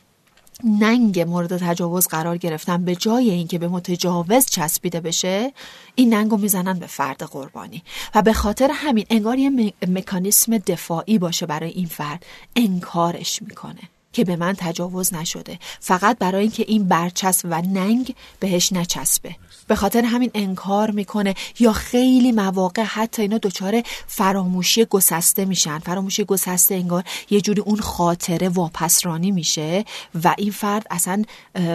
ننگ 0.65 1.21
مورد 1.21 1.57
تجاوز 1.57 2.09
قرار 2.09 2.37
گرفتن 2.37 2.85
به 2.85 2.97
جای 2.97 3.31
اینکه 3.31 3.59
به 3.59 3.69
متجاوز 3.69 4.47
چسبیده 4.47 5.01
بشه 5.01 5.53
این 5.95 6.15
ننگ 6.15 6.31
رو 6.31 6.37
می‌زنن 6.37 6.79
به 6.79 6.87
فرد 6.87 7.23
قربانی. 7.23 7.83
و 8.15 8.23
به 8.23 8.33
خاطر 8.33 8.71
همین 8.75 9.07
انگار 9.11 9.39
یه 9.39 9.73
مکانیسم 9.89 10.59
دفاعی 10.59 11.19
باشه 11.19 11.47
برای 11.47 11.71
این 11.71 11.87
فرد. 11.87 12.27
انکارش 12.57 13.43
می‌کنه 13.43 13.81
که 14.13 14.25
به 14.25 14.37
من 14.37 14.55
تجاوز 14.59 15.15
نشده. 15.15 15.59
فقط 15.81 16.19
برای 16.19 16.43
اینکه 16.43 16.65
این 16.69 16.89
برچسب 16.89 17.49
و 17.51 17.63
ننگ 17.63 18.15
بهش 18.41 18.73
نچسبه. 18.73 19.37
به 19.71 19.77
خاطر 19.77 20.05
همین 20.05 20.31
انکار 20.35 20.91
می‌کنه 20.91 21.35
یا 21.59 21.73
خیلی 21.73 22.33
مواقع 22.33 22.83
حتی 22.83 23.23
اینا 23.23 23.39
دچار 23.39 23.83
فراموشی 24.07 24.85
گسسته 24.85 25.45
میشن. 25.45 25.79
فراموشی 25.79 26.25
گسسته 26.25 26.75
انگار 26.75 27.05
یه 27.31 27.41
جوری 27.41 27.61
اون 27.61 27.81
خاطره 27.81 28.49
واپسرانی 28.49 29.31
میشه 29.31 29.85
و 30.25 30.35
این 30.39 30.51
فرد 30.51 30.87
اصلا 30.91 31.23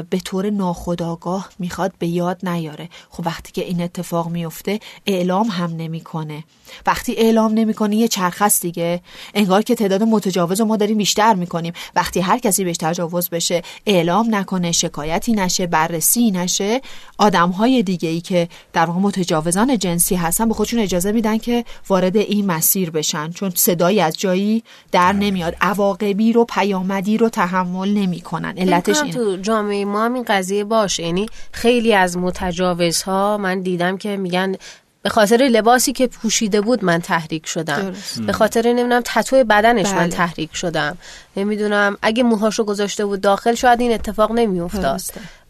به 0.09 0.19
طور 0.23 0.49
ناخودآگاه 0.49 1.49
می‌خواد 1.59 1.93
به 1.99 2.07
یاد 2.07 2.47
نیاره. 2.47 2.89
خب 3.09 3.25
وقتی 3.25 3.51
که 3.51 3.65
این 3.65 3.81
اتفاق 3.81 4.29
میفته 4.29 4.79
اعلام 5.05 5.47
هم 5.47 5.75
نمی‌کنه. 5.75 6.43
وقتی 6.85 7.13
اعلام 7.13 7.53
نمی‌کنه 7.53 7.95
یه 7.95 8.07
چرخست 8.07 8.61
دیگه. 8.61 9.01
انگار 9.33 9.61
که 9.61 9.75
تعداد 9.75 10.03
متجاوز 10.03 10.61
ما 10.61 10.77
داریم 10.77 10.97
بیشتر 10.97 11.33
می‌کنیم. 11.33 11.73
وقتی 11.95 12.19
هر 12.19 12.39
کسی 12.39 12.63
بهش 12.63 12.77
تجاوز 12.77 13.29
بشه 13.29 13.61
اعلام 13.85 14.35
نکنه 14.35 14.71
شکایتی 14.71 15.33
نشه 15.33 15.67
بررسی 15.67 16.31
نشه 16.31 16.81
آدم 17.17 17.49
های 17.49 17.83
دیگه 17.86 18.10
ای 18.10 18.22
که 18.22 18.48
در 18.74 18.86
واقع 18.86 19.00
متجاوزان 19.00 19.77
جنسی 19.77 20.15
هستن 20.15 20.48
به 20.48 20.54
خودشون 20.54 20.80
اجازه 20.80 21.12
میدن 21.12 21.38
که 21.38 21.65
وارد 21.89 22.18
این 22.18 22.46
مسیر 22.46 22.92
بشن. 22.92 23.32
چون 23.32 23.51
صدایی 23.56 24.01
از 24.01 24.18
جایی 24.18 24.63
در 24.92 25.13
بله. 25.13 25.20
نمیاد. 25.20 25.56
عواقبی 25.62 26.34
رو 26.34 26.46
پیامدی 26.46 27.18
رو 27.18 27.30
تحمل 27.30 27.89
نمی‌کنن. 27.89 28.58
علتش 28.58 29.01
این 29.01 29.13
تو 29.13 29.38
جامعه 29.38 29.86
ما 29.86 30.06
هم 30.06 30.13
این 30.13 30.25
قضیه 30.27 30.63
باشه. 30.63 31.04
یعنی 31.04 31.25
خیلی 31.51 31.94
از 31.94 32.18
متجاوزها 32.18 33.38
من 33.38 33.62
دیدم 33.62 33.98
که 33.98 34.18
میگن 34.18 34.56
به 35.05 35.09
خاطر 35.09 35.38
لباسی 35.38 35.93
که 35.93 36.07
پوشیده 36.07 36.62
بود 36.62 36.83
من 36.83 37.01
تحریک 37.01 37.47
شدم. 37.47 37.93
به 38.25 38.33
خاطر 38.33 38.67
نمی‌دونم 38.67 39.01
تتو 39.05 39.43
بدنش 39.43 39.85
بله. 39.85 39.95
من 39.95 40.09
تحریک 40.09 40.55
شدم. 40.55 40.97
نمی‌دونم 41.38 41.97
اگه 42.01 42.24
موهاشو 42.24 42.63
گذاشته 42.63 43.05
بود 43.05 43.21
داخل 43.21 43.55
شاید 43.55 43.81
این 43.81 43.93
اتفاق 43.93 44.31
نمیافتاد. 44.31 45.01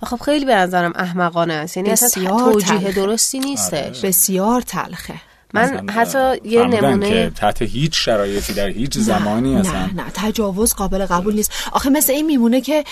و 0.02 0.06
خب 0.06 0.20
خیلی 0.26 0.46
به 0.46 0.56
نظرم 0.56 0.94
احمقانه 0.96 1.54
است. 1.54 1.78
یعنی 1.78 1.90
اصلا 1.90 2.38
توجیه 2.38 2.92
درستی 2.92 3.40
نیستش. 3.40 4.00
آره. 4.00 4.10
بسیار 4.10 4.62
تلخه. 4.62 5.14
من 5.56 5.90
حتی 5.90 6.36
یه 6.44 6.64
نمونه 6.64 7.10
که 7.10 7.32
تحت 7.36 7.62
هیچ 7.62 8.06
شرایطی 8.06 8.54
در 8.54 8.68
هیچ 8.68 8.98
زمانی 8.98 9.56
نه 9.56 9.62
نه 9.62 9.94
نه 9.94 10.04
تجاوز 10.14 10.74
قابل 10.74 11.06
قبول 11.06 11.36
نیست. 11.36 11.52
آخه 11.72 11.90
مثل 11.90 12.14
این 12.14 12.26
میمونه 12.26 12.62
که 12.62 12.84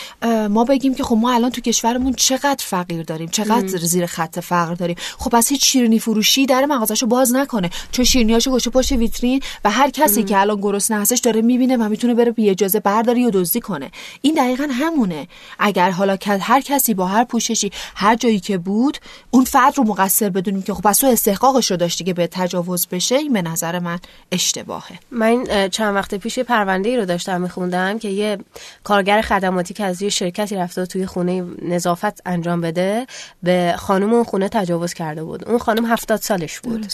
ما 0.49 0.63
بگیم 0.63 0.95
که 0.95 1.03
خب 1.03 1.15
ما 1.15 1.33
الان 1.33 1.51
تو 1.51 1.61
کشورمون 1.61 2.13
چقدر 2.13 2.63
فقیر 2.65 3.03
داریم 3.03 3.29
چقدر 3.29 3.67
زیر 3.67 4.05
خط 4.05 4.39
فقر 4.39 4.73
داریم. 4.73 4.95
خب 5.17 5.35
از 5.35 5.47
هیچ 5.47 5.71
شیرینی 5.71 5.99
فروشی 5.99 6.45
در 6.45 6.65
مغازشو 6.65 7.05
باز 7.05 7.33
نکنه. 7.33 7.69
چون 7.91 8.05
شیرینیاشو 8.05 8.51
گوشه 8.51 8.69
پشت 8.69 8.91
ویترین 8.91 9.41
و 9.65 9.71
هر 9.71 9.89
کسی 9.89 10.23
که 10.23 10.39
الان 10.39 10.61
گرسنه 10.61 11.01
هستش 11.01 11.19
داره 11.19 11.41
می‌بینه 11.41 11.77
و 11.77 11.89
می‌تونه 11.89 12.13
بره 12.13 12.31
بی 12.31 12.49
اجازه 12.49 12.79
برداری 12.79 13.25
و 13.25 13.29
دزدی 13.29 13.59
کنه. 13.59 13.91
این 14.21 14.35
دقیقا 14.35 14.67
همونه. 14.71 15.27
اگر 15.59 15.91
حالا 15.91 16.17
هر 16.41 16.61
کسی 16.61 16.93
با 16.93 17.05
هر 17.05 17.23
پوششی 17.23 17.71
هر 17.95 18.15
جایی 18.15 18.39
که 18.39 18.57
بود 18.57 18.97
اون 19.31 19.43
فرد 19.43 19.77
رو 19.77 19.83
مقصر 19.83 20.29
بدونیم 20.29 20.61
که 20.61 20.73
خب 20.73 20.81
پس 20.81 20.97
تو 20.97 21.07
استحقاقش 21.07 21.71
رو 21.71 21.77
داشتی 21.77 22.03
که 22.03 22.13
به 22.13 22.27
تجاوز 22.53 22.87
بشه 22.87 23.15
این 23.15 23.33
به 23.33 23.41
نظر 23.41 23.79
من 23.79 23.99
اشتباهه. 24.31 24.99
من 25.11 25.67
چند 25.69 25.95
وقت 25.95 26.15
پیش 26.15 26.39
پرونده 26.39 26.89
ای 26.89 26.97
رو 26.97 27.05
داشتم 27.05 27.41
میخوندم 27.41 27.99
که 27.99 28.09
یه 28.09 28.37
کارگر 28.83 29.21
خدماتی 29.21 29.73
که 29.73 29.83
از 29.83 30.01
یه 30.01 30.09
شرکتی 30.09 30.55
رفته 30.55 30.85
توی 30.85 31.05
خونه 31.05 31.45
نظافت 31.61 32.27
انجام 32.27 32.61
بده 32.61 33.07
به 33.43 33.75
خانم 33.77 34.13
اون 34.13 34.23
خونه 34.23 34.49
تجاوز 34.49 34.93
کرده 34.93 35.23
بود. 35.23 35.49
اون 35.49 35.57
خانم 35.57 35.85
هفتاد 35.85 36.21
سالش 36.21 36.59
بود. 36.59 36.85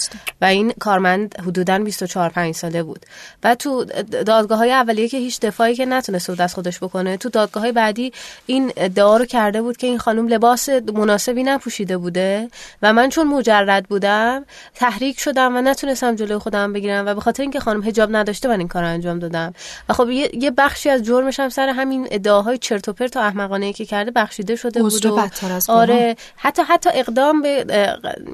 و 0.42 0.46
این 0.46 0.74
کارمند 0.80 1.36
حدودا 1.40 1.80
24 1.80 2.30
5 2.30 2.56
ساله 2.56 2.84
بود. 2.84 3.06
و 3.44 3.56
تو 3.56 3.86
دادگاه 4.26 4.58
های 4.58 4.72
اولیه 4.72 5.08
که 5.08 5.18
هیچ 5.18 5.40
دفاعی 5.40 5.76
که 5.76 5.86
نتونسته 5.86 6.32
بود 6.32 6.42
از 6.42 6.54
خودش 6.54 6.78
بکنه 6.84 7.18
تو 7.18 7.30
دادگاه 7.30 7.64
های 7.64 7.72
بعدی 7.72 8.14
این 8.46 8.72
ادعا 8.78 9.18
رو 9.18 9.26
کرده 9.26 9.62
بود 9.62 9.78
که 9.78 9.88
این 9.88 9.98
خانم 9.98 10.28
لباس 10.28 10.70
مناسبی 10.70 11.44
نپوشیده 11.44 11.98
بوده. 11.98 12.50
و 12.82 12.94
من 12.94 13.10
چون 13.10 13.28
مجرد 13.28 13.86
بودم 13.86 14.46
تحریک 14.76 15.20
شدم 15.20 15.49
و 15.56 15.62
نتونستم 15.62 16.16
جلوی 16.16 16.38
خودم 16.38 16.74
بگیرم 16.74 17.06
و 17.06 17.14
به 17.16 17.22
خاطر 17.22 17.44
اینکه 17.44 17.60
خانم 17.60 17.84
حجاب 17.88 18.16
نداشته 18.16 18.50
من 18.50 18.60
این 18.60 18.68
کار 18.68 18.84
انجام 18.84 19.20
دادم. 19.20 19.54
و 19.90 19.94
خب 19.94 20.10
یه, 20.10 20.52
بخشی 20.52 20.90
از 20.90 21.04
جرمش 21.04 21.40
هم 21.40 21.50
سر 21.50 21.70
همین 21.70 22.08
ادعاهای 22.12 22.58
چرت 22.58 22.90
و 22.90 22.94
پرت 22.94 23.18
و 23.18 23.20
احمقانه 23.20 23.74
که 23.74 23.86
کرده 23.86 24.12
بخشیده 24.12 24.56
شده 24.56 24.82
بود 24.84 25.06
و 25.06 25.30
آره. 25.68 26.16
حتی 26.36 26.62
حتی 26.62 26.90
اقدام 26.94 27.42
به 27.42 27.66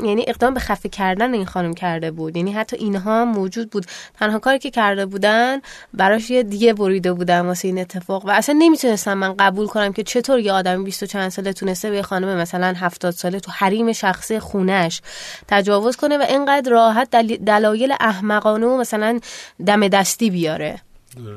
یعنی 0.04 0.26
اقدام 0.28 0.54
به 0.54 0.60
خفه 0.60 0.90
کردن 0.90 1.34
این 1.34 1.46
خانم 1.46 1.74
کرده 1.74 2.12
بود. 2.12 2.38
یعنی 2.38 2.52
حتی 2.52 2.78
اینها 2.78 3.26
موجود 3.26 3.70
بود. 3.70 3.86
تنها 4.20 4.40
کاری 4.40 4.60
که 4.60 4.72
کرده 4.72 5.06
بودن 5.06 5.62
براش 5.94 6.30
یه 6.30 6.44
دیگه 6.44 6.74
بریده 6.74 7.14
بودن 7.14 7.40
واسه 7.40 7.68
این 7.68 7.80
اتفاق. 7.80 8.26
و 8.26 8.30
اصلا 8.30 8.56
نمی‌تونستم 8.60 9.14
من 9.14 9.36
قبول 9.40 9.68
کنم 9.68 9.94
که 9.94 10.04
چطور 10.04 10.40
یه 10.40 10.54
آدم 10.54 10.84
20 10.84 11.04
و 11.04 11.06
چند 11.06 11.30
ساله 11.30 11.54
تونسته 11.54 11.90
به 11.92 12.04
خانم 12.04 12.38
مثلا 12.38 12.74
70 12.78 13.14
ساله 13.14 13.40
تو 13.40 13.52
حریم 13.52 13.94
شخصی 13.94 14.40
خونش 14.40 15.02
تجاوز 15.48 15.96
کنه 15.96 16.18
و 16.18 16.22
اینقدر 16.22 16.72
راحت 16.72 17.05
دلایل 17.46 17.94
احمقانه 18.00 18.68
و 18.68 18.78
مثلا 18.78 19.20
دم 19.66 19.88
دستی 19.88 20.30
بیاره. 20.30 20.82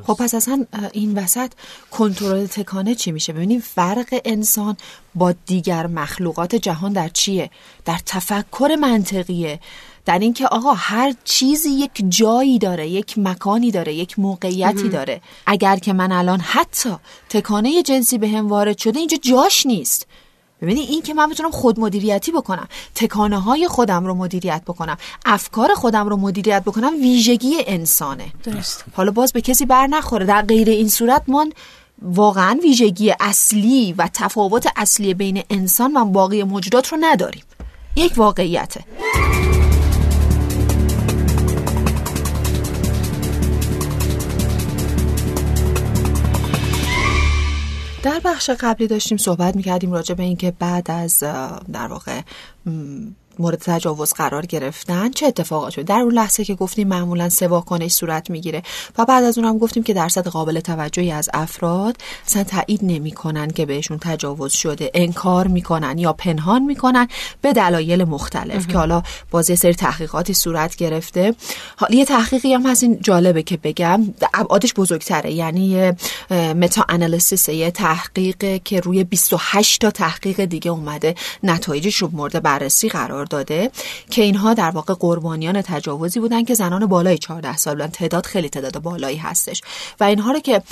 خب 0.03 0.15
پس 0.15 0.35
اصلا 0.35 0.65
این 0.93 1.19
وسط 1.19 1.53
کنترل 1.91 2.47
تکانه 2.47 2.95
چی 2.95 3.13
میشه؟ 3.13 3.33
ببینیم 3.33 3.61
فرق 3.61 4.21
انسان 4.25 4.77
با 5.15 5.35
دیگر 5.47 5.87
مخلوقات 5.87 6.55
جهان 6.55 6.93
در 6.93 7.09
چیه؟ 7.09 7.51
در 7.85 7.99
تفکر 8.07 8.77
منطقیه. 8.81 9.61
در 10.05 10.19
اینکه 10.19 10.47
آقا 10.47 10.73
هر 10.73 11.15
چیزی 11.25 11.71
یک 11.71 12.05
جایی 12.09 12.59
داره 12.59 12.89
یک 12.89 13.19
مکانی 13.19 13.71
داره 13.71 13.95
یک 13.95 14.19
موقعیتی 14.19 14.89
داره. 14.89 15.21
اگر 15.47 15.77
که 15.77 15.93
من 15.93 16.13
الان 16.13 16.41
حتی 16.41 16.91
تکانه 17.29 17.83
جنسی 17.83 18.19
به 18.19 18.29
هم 18.29 18.49
وارد 18.49 18.79
شده 18.79 18.99
اینجا 18.99 19.17
جاش 19.17 19.67
نیست. 19.67 20.07
ببینید 20.62 20.91
این 20.91 21.03
که 21.03 21.15
من 21.15 21.31
بتونم 21.31 21.50
خود 21.50 21.81
مدیریتی 21.81 22.33
بکنم 22.33 22.69
تکانه 22.95 23.41
های 23.41 23.69
خودم 23.69 24.07
رو 24.07 24.15
مدیریت 24.15 24.62
بکنم 24.67 24.97
افکار 25.27 25.75
خودم 25.75 26.09
رو 26.09 26.17
مدیریت 26.17 26.62
بکنم 26.65 26.93
ویژگی 27.00 27.55
انسانه. 27.67 28.33
درست 28.45 28.85
حالا 28.93 29.11
باز 29.11 29.33
به 29.33 29.41
کسی 29.41 29.67
بر 29.67 29.87
نخوره. 29.87 30.27
در 30.27 30.43
غیر 30.43 30.69
این 30.69 30.88
صورت 30.88 31.23
من 31.29 31.53
واقعا 32.03 32.59
ویژگی 32.62 33.15
اصلی 33.21 33.95
و 33.99 34.09
تفاوت 34.15 34.69
اصلی 34.77 35.15
بین 35.15 35.43
انسان 35.50 35.97
و 35.97 36.05
باقی 36.05 36.43
موجودات 36.43 36.88
رو 36.88 36.99
نداریم. 37.00 37.43
یک 37.97 38.12
واقعیته. 38.17 38.85
در 48.09 48.21
بخش 48.25 48.50
قبلی 48.50 48.87
داشتیم 48.87 49.19
صحبت 49.19 49.57
می‌کردیم 49.57 49.93
راجع 49.93 50.15
به 50.15 50.23
اینکه 50.23 50.50
بعد 50.50 50.91
از 50.91 51.19
در 51.73 51.87
واقع 51.88 52.21
مورد 53.38 53.59
تجاوز 53.59 54.12
قرار 54.12 54.47
گرفتن؟ 54.47 55.11
چه 55.11 55.26
اتفاقات 55.26 55.73
شد؟ 55.73 55.85
در 55.85 56.00
اون 56.00 56.12
لحظه 56.12 56.45
که 56.45 56.54
گفتیم 56.54 56.88
معمولا 56.88 57.28
سه 57.28 57.49
واکنش 57.49 57.92
صورت 57.92 58.30
می‌گیره 58.30 58.62
و 58.99 59.04
بعد 59.04 59.25
از 59.25 59.38
اون 59.38 59.47
هم 59.47 59.59
گفتیم 59.59 59.83
که 59.83 59.95
درصد 59.95 60.28
قابل 60.28 60.61
توجهی 60.61 61.11
از 61.11 61.28
افراد 61.35 61.97
اصلا 62.26 62.45
تایید 62.45 62.80
نمی‌کنن 62.83 63.50
که 63.50 63.66
بهشون 63.66 63.99
تجاوز 63.99 64.52
شده 64.52 64.90
انکار 64.95 65.47
می‌کنن 65.47 65.99
یا 65.99 66.12
پنهان 66.12 66.62
می‌کنن 66.62 67.09
به 67.40 67.52
دلایل 67.52 68.04
مختلف 68.04 68.66
که 68.66 68.78
حالا 68.78 69.02
بازی 69.30 69.57
سری 69.57 69.75
تحقیقاتی 69.75 70.35
صورت 70.35 70.76
گرفته. 70.76 71.35
حالا 71.76 71.95
یه 71.95 72.04
تحقیقی 72.04 72.54
هم 72.54 72.66
هست 72.66 72.83
این 72.83 72.99
جالبه 73.00 73.42
که 73.42 73.57
بگم 73.57 74.14
ابعادش 74.35 74.75
بزرگتره. 74.75 75.33
یعنی 75.33 75.92
متا 76.30 76.85
انالیسیس 76.88 77.49
یه 77.49 77.71
تحقیق 77.71 78.62
که 78.62 78.80
روی 78.80 79.04
28 79.04 79.80
تا 79.80 79.90
تحقیق 79.90 80.45
دیگه 80.45 80.71
اومده 80.71 81.14
نتایجش 81.42 81.97
رو 81.97 82.11
مورد 82.12 82.42
بررسی 82.42 82.88
قرار 82.88 83.25
داده 83.29 83.71
که 84.11 84.23
اینها 84.23 84.55
در 84.55 84.71
واقع 84.71 84.95
قربانیان 84.95 85.63
تجاوزی 85.63 86.21
بودن 86.21 86.45
که 86.45 86.55
زنان 86.55 86.87
بالای 86.87 87.19
14 87.19 87.57
سال 87.57 87.75
بودن. 87.75 87.87
تعداد 87.87 88.27
خیلی 88.27 88.49
تعداد 88.49 88.83
بالایی 88.83 89.17
هستش. 89.17 89.63
و 90.01 90.05
اینها 90.05 90.33
رو 90.33 90.41
که 90.41 90.63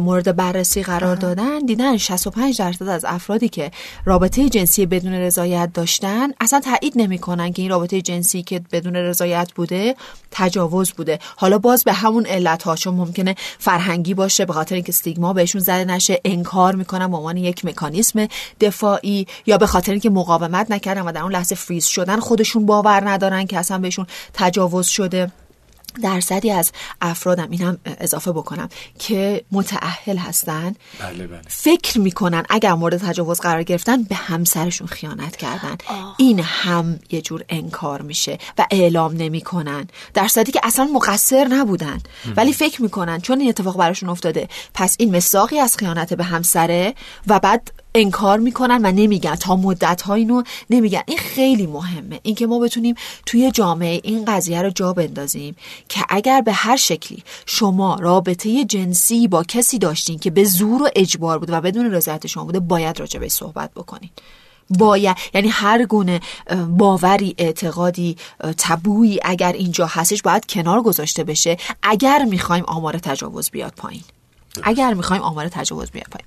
مورد 0.00 0.36
بررسی 0.36 0.82
قرار 0.82 1.16
دادن 1.16 1.58
دیدن 1.58 1.96
65 1.96 2.58
درصد 2.58 2.88
از 2.88 3.04
افرادی 3.04 3.48
که 3.48 3.70
رابطه 4.04 4.48
جنسی 4.48 4.86
بدون 4.86 5.12
رضایت 5.12 5.70
داشتن 5.74 6.28
اصلا 6.40 6.60
تایید 6.60 6.92
نمی‌کنن 6.96 7.52
که 7.52 7.62
این 7.62 7.70
رابطه 7.70 8.02
جنسی 8.02 8.42
که 8.42 8.62
بدون 8.72 8.96
رضایت 8.96 9.52
بوده 9.54 9.96
تجاوز 10.30 10.90
بوده. 10.90 11.18
حالا 11.36 11.58
باز 11.58 11.84
به 11.84 11.92
همون 11.92 12.26
علت 12.26 12.62
ها 12.62 12.76
چون 12.76 12.94
ممکنه 12.94 13.34
فرهنگی 13.58 14.14
باشه 14.14 14.44
به 14.44 14.52
خاطر 14.52 14.74
اینکه 14.74 14.92
استیگما 14.92 15.32
بهشون 15.32 15.60
زده 15.60 15.84
نشه 15.84 16.20
انکار 16.24 16.74
می‌کنن 16.74 17.10
به 17.10 17.16
عنوان 17.16 17.36
یک 17.36 17.64
مکانیسم 17.64 18.26
دفاعی 18.60 19.26
یا 19.46 19.58
به 19.58 19.66
خاطر 19.66 19.92
اینکه 19.92 20.10
مقاومت 20.10 20.70
نکردن 20.70 21.02
و 21.02 21.12
در 21.12 21.22
اون 21.22 21.32
لحظه 21.32 21.54
فریز 21.54 21.86
شدن 22.02 22.20
خودشون 22.20 22.66
باور 22.66 23.10
ندارن 23.10 23.46
که 23.46 23.58
اصلا 23.58 23.78
بهشون 23.78 24.06
تجاوز 24.34 24.86
شده. 24.86 25.32
درصدی 26.02 26.50
از 26.50 26.72
افرادم 27.00 27.50
اینم 27.50 27.78
اضافه 27.84 28.32
بکنم 28.32 28.68
که 28.98 29.44
متعهل 29.52 30.16
هستن. 30.16 30.74
بله 31.00 31.26
بله. 31.26 31.40
فکر 31.48 32.00
می‌کنن 32.00 32.44
اگر 32.50 32.72
مورد 32.72 32.96
تجاوز 32.96 33.40
قرار 33.40 33.62
گرفتن 33.62 34.02
به 34.02 34.14
همسرشون 34.14 34.86
خیانت 34.86 35.36
کردن. 35.36 35.76
این 36.16 36.40
هم 36.40 36.98
یه 37.10 37.20
جور 37.20 37.44
انکار 37.48 38.02
میشه 38.02 38.38
و 38.58 38.66
اعلام 38.70 39.12
نمی‌کنن. 39.16 39.88
درصدی 40.14 40.52
که 40.52 40.60
اصلا 40.62 40.84
مقصر 40.84 41.48
نبودن. 41.48 41.98
ولی 42.36 42.52
فکر 42.52 42.82
می‌کنن 42.82 43.20
چون 43.20 43.40
این 43.40 43.48
اتفاق 43.48 43.76
براشون 43.76 44.08
افتاده 44.08 44.48
پس 44.74 44.96
این 44.98 45.16
مساقی 45.16 45.58
از 45.58 45.76
خیانت 45.76 46.14
به 46.14 46.24
همسره 46.24 46.94
و 47.26 47.38
بعد 47.38 47.72
انکار 47.94 48.38
می‌کنن 48.38 48.80
و 48.86 48.92
نمیگن. 48.92 49.34
تا 49.34 49.56
مدت 49.56 50.02
ها 50.02 50.14
اینو 50.14 50.42
نمیگن. 50.70 51.02
این 51.06 51.18
خیلی 51.18 51.66
مهمه. 51.66 52.20
اینکه 52.22 52.46
ما 52.46 52.58
بتونیم 52.58 52.94
توی 53.26 53.50
جامعه 53.50 54.00
این 54.04 54.24
قضیه 54.24 54.62
رو 54.62 54.70
جا 54.70 54.92
بندازیم 54.92 55.56
که 55.88 56.04
اگر 56.08 56.40
به 56.40 56.52
هر 56.52 56.76
شکلی 56.76 57.22
شما 57.46 57.96
رابطه 58.00 58.64
جنسی 58.64 59.28
با 59.28 59.44
کسی 59.44 59.78
داشتین 59.78 60.18
که 60.18 60.30
به 60.30 60.44
زور 60.44 60.82
و 60.82 60.88
اجبار 60.96 61.38
بود 61.38 61.50
و 61.50 61.60
بدون 61.60 61.90
رضایت 61.90 62.26
شما 62.26 62.44
بوده 62.44 62.60
باید 62.60 63.00
راجع 63.00 63.20
به 63.20 63.28
صحبت 63.28 63.70
بکنین. 63.74 64.10
باید. 64.78 65.16
یعنی 65.34 65.48
هر 65.48 65.84
گونه 65.84 66.20
باوری 66.68 67.34
اعتقادی 67.38 68.16
تبویی 68.58 69.20
اگر 69.24 69.52
اینجا 69.52 69.86
هستش 69.86 70.22
باید 70.22 70.46
کنار 70.46 70.82
گذاشته 70.82 71.24
بشه. 71.24 71.56
اگر 71.82 72.24
می‌خوایم 72.24 72.64
آمار 72.64 72.98
تجاوز 72.98 73.50
بیاد 73.50 73.72
پایین. 73.76 74.02
اگر 74.62 74.94
می‌خوایم 74.94 75.22
آمار 75.22 75.48
تجاوز 75.48 75.90
بیاد 75.90 76.06
پایین 76.06 76.26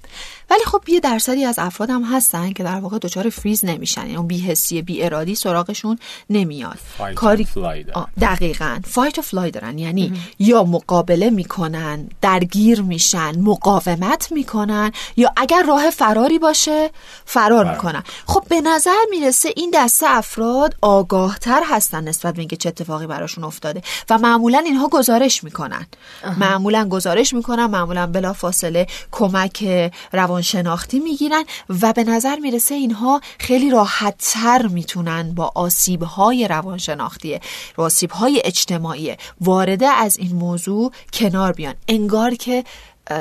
ولی 0.50 0.64
خب 0.66 0.82
یه 0.88 1.00
درصدی 1.00 1.46
از 1.46 1.60
افراد 1.60 1.90
هم 1.90 2.04
هستن 2.04 2.52
که 2.52 2.64
در 2.64 2.80
واقع 2.80 2.98
دچار 2.98 3.30
فریز 3.30 3.66
نمیشن. 3.66 4.02
یعنی 4.02 4.16
اون 4.16 4.28
بی‌حسی 4.28 4.82
بی 4.82 5.04
ارادی 5.04 5.36
سراغشون 5.36 6.00
نمیاد. 6.30 6.78
کاری 7.16 7.48
دقیقا. 8.22 8.80
فایت 8.86 9.20
و 9.20 9.22
فلای 9.22 9.52
دارن. 9.52 9.78
یعنی 9.78 10.14
یا 10.40 10.64
مقابله 10.64 11.30
می‌کنن 11.30 12.10
درگیر 12.22 12.82
میشن 12.82 13.40
مقاومت 13.40 14.32
می‌کنن 14.32 14.92
یا 15.18 15.32
اگر 15.38 15.64
راه 15.68 15.90
فراری 15.90 16.40
باشه 16.40 16.90
فرار 17.26 17.64
بله. 17.64 17.74
می‌کنن. 17.74 18.04
خب 18.26 18.44
به 18.50 18.62
نظر 18.62 19.06
می‌رسه 19.10 19.50
این 19.56 19.72
دسته 19.74 20.06
افراد 20.10 20.76
آگاهتر 20.82 21.64
هستن 21.66 22.04
نسبت 22.04 22.34
به 22.34 22.40
اینکه 22.40 22.56
چه 22.56 22.70
اتفاقی 22.70 23.08
براشون 23.08 23.44
افتاده. 23.44 23.82
و 24.10 24.18
معمولا 24.18 24.60
اینها 24.60 24.88
گزارش 24.88 25.44
می‌کنن. 25.44 25.86
معمولا 26.38 26.90
گزارش 26.90 27.34
می‌کنن 27.34 27.66
معمولا 27.66 28.08
بلا 28.16 28.34
فاصله 28.34 28.88
کمک 29.12 29.92
روانشناختی 30.14 31.00
می‌گیرن 31.00 31.44
و 31.82 31.94
به 31.94 32.04
نظر 32.04 32.36
می‌رسه 32.40 32.76
اینها 32.76 33.22
خیلی 33.40 33.70
راحتتر 33.70 34.68
می‌تونن 34.68 35.34
با 35.36 35.52
آسیبهای 35.56 36.48
روانشناختی 36.48 37.40
آسیبهای 37.78 38.42
اجتماعی 38.46 39.16
وارده 39.42 39.88
از 39.88 40.18
این 40.18 40.36
موضوع 40.36 40.92
کنار 41.14 41.52
بیان. 41.52 41.76
انگار 41.88 42.36
که 42.36 42.64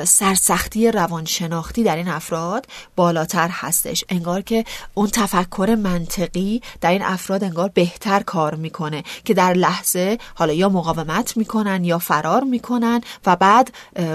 سرسختی 0.05 0.91
روانشناختی 0.91 1.83
در 1.83 1.95
این 1.95 2.07
افراد 2.07 2.65
بالاتر 2.95 3.49
هستش. 3.51 4.03
انگار 4.09 4.41
که 4.41 4.65
اون 4.93 5.09
تفکر 5.09 5.77
منطقی 5.83 6.61
در 6.81 6.91
این 6.91 7.01
افراد 7.01 7.43
انگار 7.43 7.71
بهتر 7.73 8.23
کار 8.23 8.55
می‌کنه 8.55 9.03
که 9.25 9.33
در 9.33 9.53
لحظه 9.53 10.17
حالا 10.35 10.53
یا 10.53 10.69
مقاومت 10.69 11.37
می‌کنن 11.37 11.83
یا 11.83 11.99
فرار 11.99 12.43
می‌کنن 12.43 13.01
و 13.25 13.35
بعد 13.35 13.71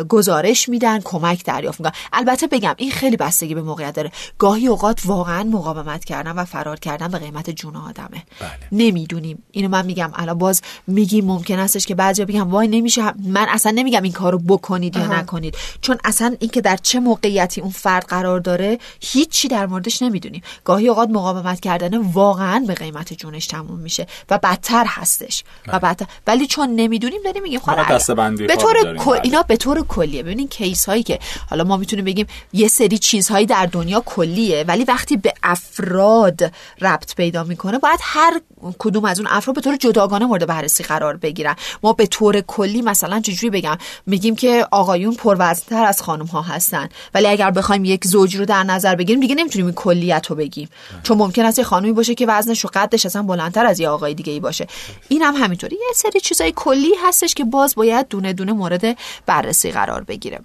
گزارش 0.08 0.68
میدن 0.68 1.00
کمک 1.04 1.44
دریافت 1.44 1.80
می‌کنن. 1.80 1.92
البته 2.12 2.46
بگم 2.46 2.74
این 2.76 2.90
خیلی 2.90 3.16
بستگی 3.16 3.54
به 3.54 3.62
موقعیت 3.62 3.94
داره. 3.94 4.12
گاهی 4.38 4.66
اوقات 4.66 5.00
واقعا 5.04 5.42
مقاومت 5.42 6.04
کردن 6.04 6.32
و 6.32 6.44
فرار 6.44 6.78
کردن 6.78 7.08
به 7.08 7.18
قیمت 7.18 7.50
جون 7.50 7.76
آدمه. 7.76 8.22
بله. 8.40 8.50
نمی‌دونیم. 8.72 9.42
اینو 9.50 9.68
من 9.68 9.86
میگم. 9.86 10.12
الان 10.14 10.38
باز 10.38 10.62
میگیم 10.86 11.24
ممکن 11.24 11.58
هستش 11.58 11.86
که 11.86 11.94
بعضیا 11.94 12.24
بگم 12.24 12.50
وای 12.50 12.68
نمیشه. 12.68 13.02
من 13.18 13.46
اصلا 13.48 13.72
نمیگم 13.72 14.02
این 14.02 14.12
کارو 14.12 14.38
بکنید 14.38 14.96
یا 14.96 15.06
نکنید. 15.06 15.56
چون 15.80 15.98
اصلا 16.04 16.36
اینکه 16.40 16.60
در 16.60 16.76
چه 16.76 17.00
موقعیتی 17.00 17.60
اون 17.60 17.70
فرد 17.70 18.04
قرار 18.04 18.40
داره 18.40 18.78
هیچی 19.00 19.48
در 19.48 19.66
موردش 19.66 20.02
نمی‌دونیم. 20.02 20.42
گاهی 20.64 20.88
اوقات 20.88 21.08
مقاومت 21.08 21.60
کردن 21.60 21.96
واقعا 21.96 22.64
به 22.66 22.74
قیمت 22.74 23.12
جونش 23.12 23.46
تموم 23.46 23.78
میشه 23.78 24.06
و 24.30 24.38
بدتر 24.38 24.84
هستش. 24.88 25.44
و 25.66 25.78
بدتر 25.78 26.06
ولی 26.26 26.46
چون 26.46 26.70
نمی‌دونیم 26.74 27.20
داریم 27.24 27.42
میگیم 27.42 27.60
خب 27.60 27.88
دسته‌بندی 27.90 28.46
به 28.46 28.56
طور 28.56 28.96
کل- 28.96 29.10
بله. 29.10 29.20
اینا 29.24 29.42
به 29.42 29.56
طور 29.56 29.86
کلیه. 29.86 30.22
ببینین 30.22 30.48
کیس 30.48 30.88
هایی 30.88 31.02
که 31.02 31.18
حالا 31.50 31.64
ما 31.64 31.76
می‌تونیم 31.76 32.04
بگیم 32.04 32.26
یه 32.52 32.68
سری 32.68 32.98
چیزهایی 32.98 33.46
در 33.46 33.66
دنیا 33.66 34.00
کلیه 34.06 34.64
ولی 34.68 34.84
وقتی 34.84 35.16
به 35.16 35.32
افراد 35.42 36.52
ربط 36.80 37.14
پیدا 37.14 37.44
می‌کنه 37.44 37.78
باید 37.78 37.98
هر 38.02 38.40
کدوم 38.78 39.04
از 39.04 39.20
اون 39.20 39.28
افراد 39.30 39.54
به 39.54 39.60
طور 39.60 39.76
جداگانه 39.76 40.26
مورد 40.26 40.46
بررسی 40.46 40.84
قرار 40.84 41.16
بگیرن. 41.16 41.56
ما 41.82 41.92
به 41.92 42.06
طور 42.06 42.40
کلی 42.40 42.82
مثلا 42.82 43.20
چجوری 43.20 43.50
بگم 43.50 43.78
میگیم 44.06 44.36
که 44.36 44.66
آقایون 44.70 45.14
پروزنتر 45.14 45.84
از 45.84 46.02
خانم 46.02 46.26
ها 46.26 46.42
هستن. 46.42 46.88
ولی 47.14 47.26
اگر 47.26 47.50
بخوایم 47.50 47.84
یک 47.84 48.06
زوج 48.06 48.36
رو 48.36 48.44
در 48.44 48.64
نظر 48.64 48.94
بگیریم 48.94 49.20
دیگه 49.20 49.34
نمی‌تونیم 49.34 49.66
این 49.66 49.74
کلیت 49.74 50.26
رو 50.26 50.36
بگیم 50.36 50.68
چون 51.02 51.18
ممکن 51.18 51.44
است 51.44 51.58
یه 51.58 51.64
خانمی 51.64 51.92
باشه 51.92 52.14
که 52.14 52.26
وزنش 52.26 52.64
و 52.64 52.68
قدش 52.74 53.06
اصلا 53.06 53.22
بلندتر 53.22 53.66
از 53.66 53.80
یه 53.80 53.88
آقای 53.88 54.14
دیگه 54.14 54.32
ای 54.32 54.40
باشه. 54.40 54.66
این 55.08 55.22
هم 55.22 55.34
همینطوری. 55.34 55.76
یه 55.76 55.92
سری 55.94 56.20
چیزای 56.20 56.52
کلی 56.56 56.92
هستش 57.04 57.34
که 57.34 57.44
باز 57.44 57.74
باید 57.74 58.08
دونه 58.08 58.32
دونه 58.32 58.52
مورد 58.52 58.98
بررسی 59.26 59.70
قرار 59.70 60.04
بگیره. 60.04 60.40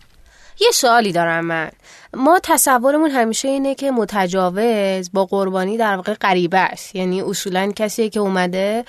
یه 0.60 0.72
سوالی 0.74 1.12
دارم 1.12 1.46
من. 1.46 1.70
ما 2.14 2.40
تصورمون 2.44 3.10
همیشه 3.10 3.48
اینه 3.48 3.76
که 3.76 3.92
متجاوز 3.92 5.12
با 5.14 5.26
قربانی 5.26 5.78
در 5.78 5.96
واقع 5.96 6.14
غریبه 6.14 6.58
است. 6.60 6.96
یعنی 6.96 7.22
اصولا 7.22 7.72
کسی 7.76 8.10
که 8.10 8.20
اومده 8.20 8.86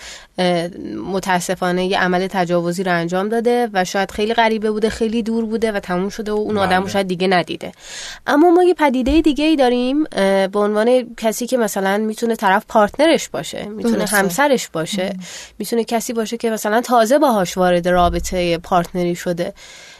متاسفانه 1.12 1.86
یه 1.86 2.00
عمل 2.00 2.26
تجاوزی 2.26 2.82
رو 2.82 2.92
انجام 2.92 3.28
داده 3.28 3.68
و 3.72 3.84
شاید 3.84 4.10
خیلی 4.10 4.34
غریبه 4.34 4.70
بوده 4.70 4.90
خیلی 4.90 5.22
دور 5.22 5.44
بوده 5.44 5.72
و 5.72 5.80
تموم 5.80 6.08
شده 6.08 6.32
و 6.32 6.34
اون 6.34 6.58
آدم 6.58 6.76
رو 6.76 6.82
بله. 6.82 6.92
شاید 6.92 7.08
دیگه 7.08 7.28
ندیده. 7.28 7.72
اما 8.26 8.50
ما 8.50 8.62
یه 8.62 8.74
پدیده 8.74 9.20
دیگه 9.20 9.44
ای 9.44 9.56
داریم 9.56 10.04
به 10.52 10.58
عنوان 10.58 11.14
کسی 11.16 11.46
که 11.46 11.56
مثلا 11.56 11.98
می‌تونه 11.98 12.36
طرف 12.36 12.64
پارتنرش 12.68 13.28
باشه 13.28 13.64
می‌تونه 13.64 13.96
درسته. 13.96 14.16
همسرش 14.16 14.68
باشه 14.68 15.16
می‌تونه 15.58 15.84
کسی 15.84 16.12
باشه 16.12 16.36
که 16.36 16.50
مثلا 16.50 16.80
تازه 16.80 17.18
باهاش 17.18 17.56
وارد 17.56 17.88
رابطه 17.88 18.58
پارتنری 18.58 19.14
شده. 19.14 19.52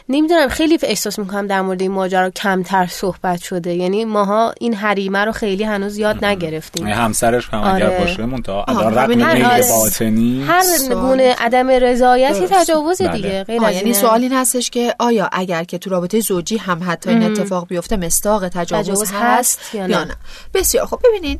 نمی‌دونم 0.08 0.48
خیلی 0.48 0.78
احساس 0.82 1.18
می‌کنم 1.18 1.46
در 1.46 1.62
مورد 1.62 1.82
این 1.82 1.90
ماجرا 1.90 2.30
کمتر 2.30 2.86
صحبت 2.86 3.42
شده 3.42 3.74
یعنی 3.74 4.04
ماها 4.04 4.54
این 4.60 4.74
حریمه 4.74 5.24
رو 5.24 5.32
خیلی 5.32 5.64
هنوز 5.64 5.98
یاد 5.98 6.24
نگرفتیم 6.24 6.86
یعنی 6.86 7.00
همسرش 7.00 7.48
هم 7.48 7.58
اگر 7.58 7.86
آره. 7.86 7.98
باشه 7.98 8.26
منتها 8.26 8.64
رقم 8.68 9.04
ببین، 9.06 9.26
میل 9.26 9.44
هر- 9.44 9.62
باطنی 9.62 10.44
هر. 10.48 10.64
گونه 10.94 11.34
عدم 11.38 11.70
رضایتی. 11.70 12.46
تجاوز 12.50 13.02
بله. 13.02 13.12
دیگه 13.12 13.44
غیر 13.44 13.64
از 13.64 13.74
یعنی. 13.74 13.94
سوال 13.94 14.20
این 14.22 14.32
هستش 14.32 14.70
که 14.70 14.94
آیا 14.98 15.28
اگر 15.32 15.64
که 15.64 15.78
تو 15.78 15.90
رابطه 15.90 16.20
زوجی 16.20 16.56
هم 16.56 16.80
حتی 16.86 17.10
این 17.10 17.22
اتفاق 17.22 17.66
بیفته 17.68 17.96
مستاق 17.96 18.48
تجاوز, 18.48 18.84
تجاوز 18.84 19.12
هست, 19.14 19.74
یا 19.74 19.86
نه؟ 19.86 20.04
نه 20.04 20.16
بسیار 20.54 20.86
خب 20.86 21.00
ببینین 21.04 21.38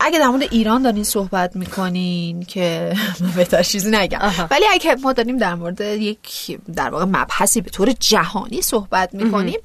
اگه 0.00 0.18
در 0.18 0.26
مورد 0.28 0.42
ایران 0.42 0.82
دارین 0.82 1.04
صحبت 1.04 1.56
می‌کنین 1.56 2.42
که 2.42 2.92
من 3.20 3.30
بهتر 3.36 3.62
چیزی 3.62 3.90
نگم. 3.90 4.18
ولی 4.50 4.64
اگه 4.72 4.94
ما 5.02 5.12
داریم 5.12 5.36
در 5.36 5.54
مورد 5.54 5.80
یک 5.80 6.58
در 6.76 6.90
واقع 6.90 7.04
مبحثی 7.04 7.60
به 7.60 7.70
طور 7.70 7.92
جهانی 8.00 8.62
صحبت 8.62 9.14
می‌کنیم. 9.14 9.60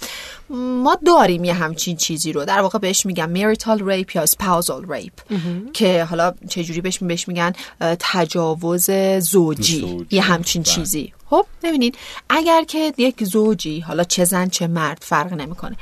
ما 0.84 0.98
داریم 1.06 1.44
یه 1.44 1.54
همچین 1.54 1.98
چیزی 1.98 2.34
رو. 2.34 2.46
در 2.46 2.62
واقع 2.62 2.80
بهش 2.80 3.06
میگن 3.06 3.54
marital 3.56 3.82
ریپ 3.88 4.16
یا 4.16 4.26
spousal 4.26 4.90
ریپ 4.90 5.14
که 5.74 6.04
حالا 6.04 6.34
چجوری 6.50 6.82
بهش 6.82 7.00
بهش 7.00 7.28
میگن؟ 7.28 7.54
تجاوز 8.00 8.92
زوجی. 9.20 9.80
زوجی. 9.80 10.08
یه 10.12 10.22
همچین 10.22 10.62
بله. 10.62 10.74
چیزی. 10.74 11.14
خب 11.30 11.46
ببینید. 11.64 11.98
اگر 12.30 12.64
که 12.64 12.94
یک 12.98 13.24
زوجی 13.24 13.80
حالا 13.80 14.04
چه 14.04 14.26
زن 14.26 14.50
چه 14.50 14.68
مرد 14.68 14.98
فرق 15.02 15.34
نمی‌کنه. 15.34 15.78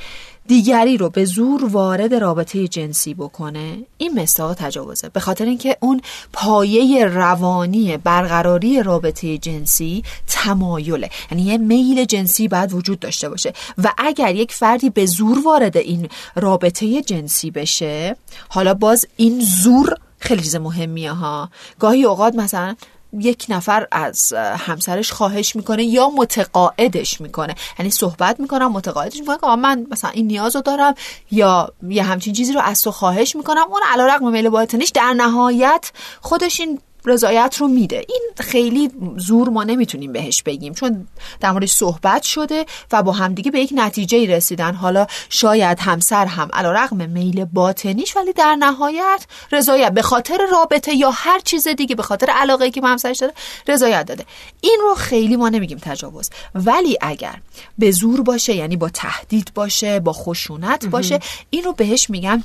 دیگری 0.49 0.97
رو 0.97 1.09
به 1.09 1.25
زور 1.25 1.65
وارد 1.65 2.13
رابطه 2.13 2.67
جنسی 2.67 3.13
بکنه. 3.13 3.77
این 3.97 4.19
مستاق 4.19 4.53
تجاوزه. 4.53 5.09
به 5.09 5.19
خاطر 5.19 5.45
اینکه 5.45 5.77
اون 5.79 6.01
پایه 6.33 7.05
روانی 7.05 7.97
برقراری 7.97 8.83
رابطه 8.83 9.37
جنسی 9.37 10.03
تمایله. 10.27 11.09
یعنی 11.31 11.43
یه 11.43 11.57
میل 11.57 12.05
جنسی 12.05 12.47
باید 12.47 12.73
وجود 12.73 12.99
داشته 12.99 13.29
باشه. 13.29 13.53
و 13.77 13.93
اگر 13.97 14.35
یک 14.35 14.53
فردی 14.53 14.89
به 14.89 15.05
زور 15.05 15.45
وارد 15.45 15.77
این 15.77 16.09
رابطه 16.35 17.01
جنسی 17.01 17.51
بشه 17.51 18.15
حالا 18.49 18.73
باز 18.73 19.05
این 19.15 19.39
زور 19.39 19.95
خیلی 20.19 20.41
چیز 20.41 20.55
مهمیه 20.55 21.11
ها. 21.11 21.49
گاهی 21.79 22.03
اوقات 22.03 22.35
مثلا 22.35 22.75
یک 23.13 23.45
نفر 23.49 23.87
از 23.91 24.33
همسرش 24.33 25.11
خواهش 25.11 25.55
می‌کنه 25.55 25.83
یا 25.83 26.09
متقاعدش 26.09 27.21
می‌کنه. 27.21 27.55
یعنی 27.79 27.91
صحبت 27.91 28.39
می‌کنم 28.39 28.71
متقاعدش 28.71 29.19
می‌کنه 29.19 29.37
که 29.37 29.47
من 29.47 29.87
مثلا 29.91 30.09
این 30.09 30.27
نیاز 30.27 30.55
رو 30.55 30.61
دارم 30.61 30.93
یا 31.31 31.73
یه 31.89 32.03
همچین 32.03 32.33
چیزی 32.33 32.53
رو 32.53 32.61
از 32.61 32.81
تو 32.81 32.91
خواهش 32.91 33.35
می‌کنم. 33.35 33.65
اون 33.69 33.81
علا 33.93 34.05
رقم 34.05 34.31
میل 34.31 34.49
باطنش 34.49 34.89
در 34.89 35.13
نهایت 35.13 35.91
خودش 36.21 36.59
این 36.59 36.79
رضایت 37.05 37.55
رو 37.59 37.67
میده. 37.67 38.05
این 38.09 38.21
خیلی 38.39 38.91
زور 39.17 39.49
ما 39.49 39.63
نمی‌تونیم 39.63 40.11
بهش 40.13 40.43
بگیم 40.43 40.73
چون 40.73 41.07
در 41.39 41.51
موردش 41.51 41.71
صحبت 41.71 42.23
شده 42.23 42.65
و 42.91 43.03
با 43.03 43.11
همدیگه 43.11 43.51
به 43.51 43.59
یک 43.59 43.73
نتیجه 43.75 44.35
رسیدن. 44.35 44.73
حالا 44.73 45.07
شاید 45.29 45.79
همسر 45.79 46.25
هم 46.25 46.49
علا 46.53 46.71
رقم 46.71 47.09
میل 47.09 47.45
باطنیش 47.45 48.15
ولی 48.15 48.33
در 48.33 48.55
نهایت 48.55 49.25
رضایت 49.51 49.91
به 49.91 50.01
خاطر 50.01 50.37
رابطه 50.51 50.93
یا 50.93 51.11
هر 51.11 51.39
چیز 51.39 51.67
دیگه 51.67 51.95
به 51.95 52.03
خاطر 52.03 52.29
علاقه 52.29 52.71
که 52.71 52.81
به 52.81 52.87
همسرش 52.87 53.17
داره 53.17 53.33
رضایت 53.67 54.05
داده. 54.05 54.25
این 54.61 54.79
رو 54.81 54.95
خیلی 54.95 55.35
ما 55.35 55.49
نمیگیم 55.49 55.77
تجاوز. 55.77 56.29
ولی 56.55 56.97
اگر 57.01 57.35
به 57.77 57.91
زور 57.91 58.21
باشه 58.21 58.55
یعنی 58.55 58.77
با 58.77 58.89
تهدید 58.89 59.51
باشه 59.55 59.99
با 59.99 60.13
خشونت 60.13 60.85
باشه 60.85 61.19
این 61.49 61.63
رو 61.63 61.73
بهش 61.73 62.09
میگن 62.09 62.43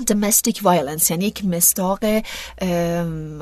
domestic 0.00 0.56
violence 0.56 1.10
یعنی 1.10 1.26
یک 1.26 1.44
مستاق 1.44 2.04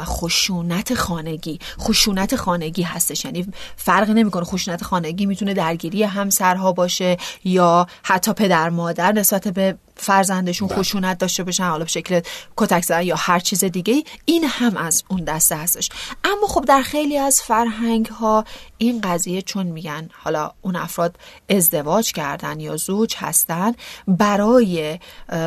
خشونت 0.01 0.95
خانگی. 0.95 1.59
خشونت 1.81 2.37
خانگی 2.37 2.83
هستش. 2.83 3.25
یعنی 3.25 3.47
فرقی 3.77 4.15
نمی‌کنه 4.15 4.45
خشونت 4.45 4.85
خانگی 4.85 5.27
می‌تونه 5.27 5.55
درگیری 5.55 6.03
همسرها 6.03 6.73
باشه 6.73 7.17
یا 7.45 7.87
حتی 8.03 8.33
پدر 8.33 8.71
مادر 8.71 9.13
نسبت 9.13 9.49
به 9.49 9.77
فرزندشون 9.99 10.69
بله. 10.69 10.79
خشونت 10.79 11.19
داشته 11.19 11.45
باشن 11.45 11.65
حالا 11.65 11.85
به 11.85 11.91
شکل 11.91 12.21
کتک 12.57 12.85
زدن 12.85 13.03
یا 13.03 13.17
هر 13.19 13.39
چیز 13.39 13.65
دیگه 13.65 14.05
این 14.25 14.45
هم 14.45 14.77
از 14.77 15.05
اون 15.09 15.25
دسته 15.25 15.57
هستش 15.57 15.89
اما 16.25 16.47
خب 16.47 16.65
در 16.65 16.83
خیلی 16.83 17.19
از 17.19 17.43
فرهنگ 17.43 18.07
ها 18.07 18.45
این 18.79 19.01
قضیه 19.01 19.43
چون 19.43 19.67
میگن 19.67 20.09
حالا 20.23 20.51
اون 20.63 20.77
افراد 20.77 21.17
ازدواج 21.49 22.13
کردن 22.13 22.61
یا 22.61 22.77
زوج 22.77 23.15
هستن 23.17 23.73
برای 24.09 24.99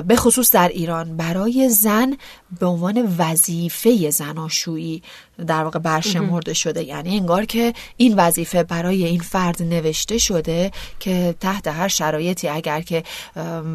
به 0.07 0.15
خصوص 0.15 0.51
در 0.51 0.67
ایران 0.67 1.17
برای 1.17 1.69
زن 1.69 2.17
به 2.59 2.65
عنوان 2.65 3.15
وظیفه 3.17 4.09
زناشویی 4.09 5.03
در 5.47 5.63
واقع 5.63 5.79
برشمرده 5.79 6.53
شده. 6.53 6.83
یعنی 6.83 7.17
انگار 7.17 7.45
که 7.45 7.73
این 7.97 8.15
وظیفه 8.15 8.63
برای 8.63 9.05
این 9.05 9.21
فرد 9.21 9.63
نوشته 9.63 10.17
شده 10.17 10.71
که 10.99 11.35
تحت 11.39 11.67
هر 11.67 11.87
شرایطی 11.87 12.47
اگر 12.47 12.81
که 12.81 13.03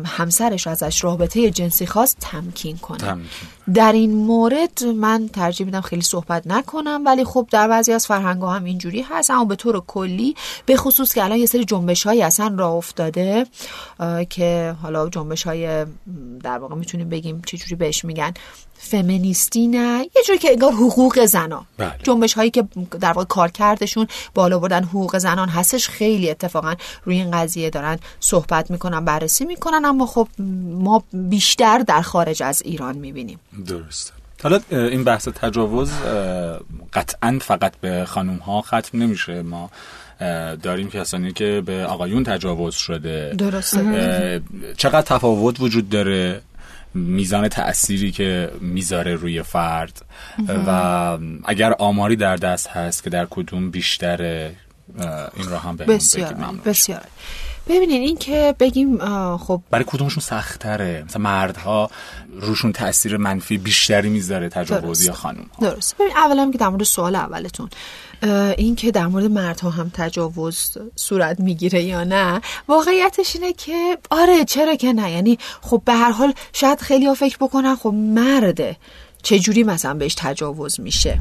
همسرش 0.07 0.67
ازش 0.67 1.05
رابطه 1.05 1.51
جنسی 1.51 1.87
خواست 1.87 2.17
تمکین 2.21 2.79
کنه. 2.79 2.99
تمکین. 2.99 3.49
در 3.75 3.93
این 3.93 4.15
مورد 4.15 4.85
من 4.85 5.29
ترجیح 5.29 5.67
میدم 5.67 5.81
خیلی 5.81 6.03
صحبت 6.03 6.47
نکنم 6.47 7.03
ولی 7.07 7.25
خب 7.25 7.49
در 7.51 7.69
بعضی 7.69 7.93
از 7.93 8.07
فرهنگ 8.07 8.43
هم 8.43 8.65
اینجوری 8.65 9.03
هست 9.03 9.31
اما 9.31 9.45
به 9.45 9.57
طور 9.57 9.83
کلی 9.87 10.35
به 10.67 10.77
خصوص 10.77 11.15
که 11.15 11.25
الان 11.25 11.39
یه 11.39 11.47
سری 11.47 11.65
جنبش 11.65 12.07
های 12.07 12.23
اصلا 12.23 12.55
راه 12.59 12.73
افتاده 12.73 13.47
که 14.31 14.77
حالا 14.83 15.09
جنبش 15.09 15.43
های 15.43 15.87
در 16.43 16.59
واقع 16.59 16.75
می‌تونیم 16.75 17.09
بگیم 17.09 17.43
چه 17.47 17.57
جوری 17.57 17.75
بهش 17.75 18.05
میگن 18.05 18.33
فمینیستی 18.79 19.67
نه 19.67 20.07
یه 20.17 20.23
جوری 20.27 20.39
که 20.39 20.51
انگار 20.51 20.73
حقوق 20.73 21.25
زنا 21.25 21.67
بله. 21.79 21.95
جنبش 22.03 22.35
هایی 22.35 22.51
که 22.51 22.65
در 23.01 23.13
واقع 23.13 23.25
کارکردشون 23.25 24.07
بالا 24.35 24.59
بردن 24.59 24.85
حقوق 24.85 25.19
زنان 25.19 25.49
هستش 25.49 25.89
خیلی 25.89 26.31
اتفاقا 26.31 26.75
روی 27.05 27.17
این 27.17 27.31
قضیه 27.31 27.71
دارن 27.71 27.99
صحبت 28.21 28.71
می‌کنن 28.71 29.05
بررسی 29.05 29.45
می‌کنن 29.45 29.85
اما 29.85 30.07
خب 30.07 30.29
ما 30.71 31.03
بیشتر 31.13 31.79
در 31.79 32.03
خارج 32.03 32.43
از 32.43 32.63
ایران 32.63 32.97
می‌بینیم 32.97 33.41
درسته. 33.67 34.13
حالا 34.43 34.61
این 34.71 35.05
بحث 35.05 35.29
تجاوز 35.29 35.93
قطعا 36.93 37.39
فقط 37.41 37.77
به 37.81 38.05
خانوم 38.05 38.37
ها 38.37 38.61
ختم 38.63 39.03
نمیشه. 39.03 39.43
ما 39.43 39.71
داریم 40.63 40.91
کسانی 40.91 41.33
که 41.33 41.63
به 41.67 41.85
آقایون 41.85 42.25
تجاوز 42.25 42.75
شده. 42.75 43.35
درسته. 43.39 43.81
اه، 43.81 44.75
چقدر 44.77 45.03
تفاوت 45.03 45.61
وجود 45.61 45.89
داره؟ 45.89 46.41
میزان 46.95 47.49
تأثیری 47.49 48.11
که 48.11 48.51
می‌ذاره 48.61 49.15
روی 49.15 49.43
فرد. 49.43 50.03
و 50.67 50.71
اگر 51.45 51.75
آماری 51.79 52.17
در 52.17 52.37
دست 52.37 52.69
هست 52.69 53.05
که 53.05 53.11
در 53.11 53.27
کدوم 53.31 53.71
بیشتره 53.71 54.55
اه، 54.99 55.31
این 55.37 55.49
را 55.49 55.59
هم 55.59 55.77
به 55.77 55.85
بسیار 55.85 56.35
بسیار. 56.65 57.03
ببینین 57.69 58.03
این 58.03 58.17
که 58.17 58.55
بگیم 58.61 58.99
خب 59.37 59.63
برای 59.71 59.85
کدومشون 59.89 60.23
سختره 60.23 61.05
مثلا 61.09 61.23
مردها 61.23 61.91
روشون 62.41 62.73
تاثیر 62.73 63.17
منفی 63.17 63.59
بیشتری 63.59 64.09
می‌ذاره 64.09 64.49
تجاوز. 64.49 65.05
یا 65.05 65.13
خانم 65.13 65.47
درست 65.61 65.95
ببین 65.95 66.17
اولا 66.17 66.51
که 66.51 66.59
در 66.59 66.69
مورد 66.69 66.83
سوال 66.83 67.17
اولتون 67.17 67.71
این 68.57 68.77
که 68.77 68.91
در 68.91 69.07
مورد 69.07 69.25
مردها 69.25 69.71
هم 69.71 69.91
تجاوز 69.95 70.79
صورت 70.97 71.41
می‌گیره 71.41 71.83
یا 71.83 72.05
نه 72.05 72.41
واقعیتش 72.69 73.37
اینه 73.37 73.53
که 73.53 73.99
آره 74.11 74.45
چرا 74.45 74.75
که 74.75 74.93
نه؟ 74.93 75.13
یعنی 75.13 75.39
خب 75.61 75.83
به 75.85 75.93
هر 75.93 76.11
حال 76.11 76.33
شاید 76.53 76.81
خیلی 76.81 77.07
ها 77.07 77.15
فکر 77.15 77.37
بکنن 77.37 77.77
خب 77.77 77.95
مرده. 77.95 78.77
چجوری 79.23 79.63
مثلا 79.63 79.95
بهش 79.95 80.15
تجاوز 80.19 80.81
میشه؟ 80.81 81.19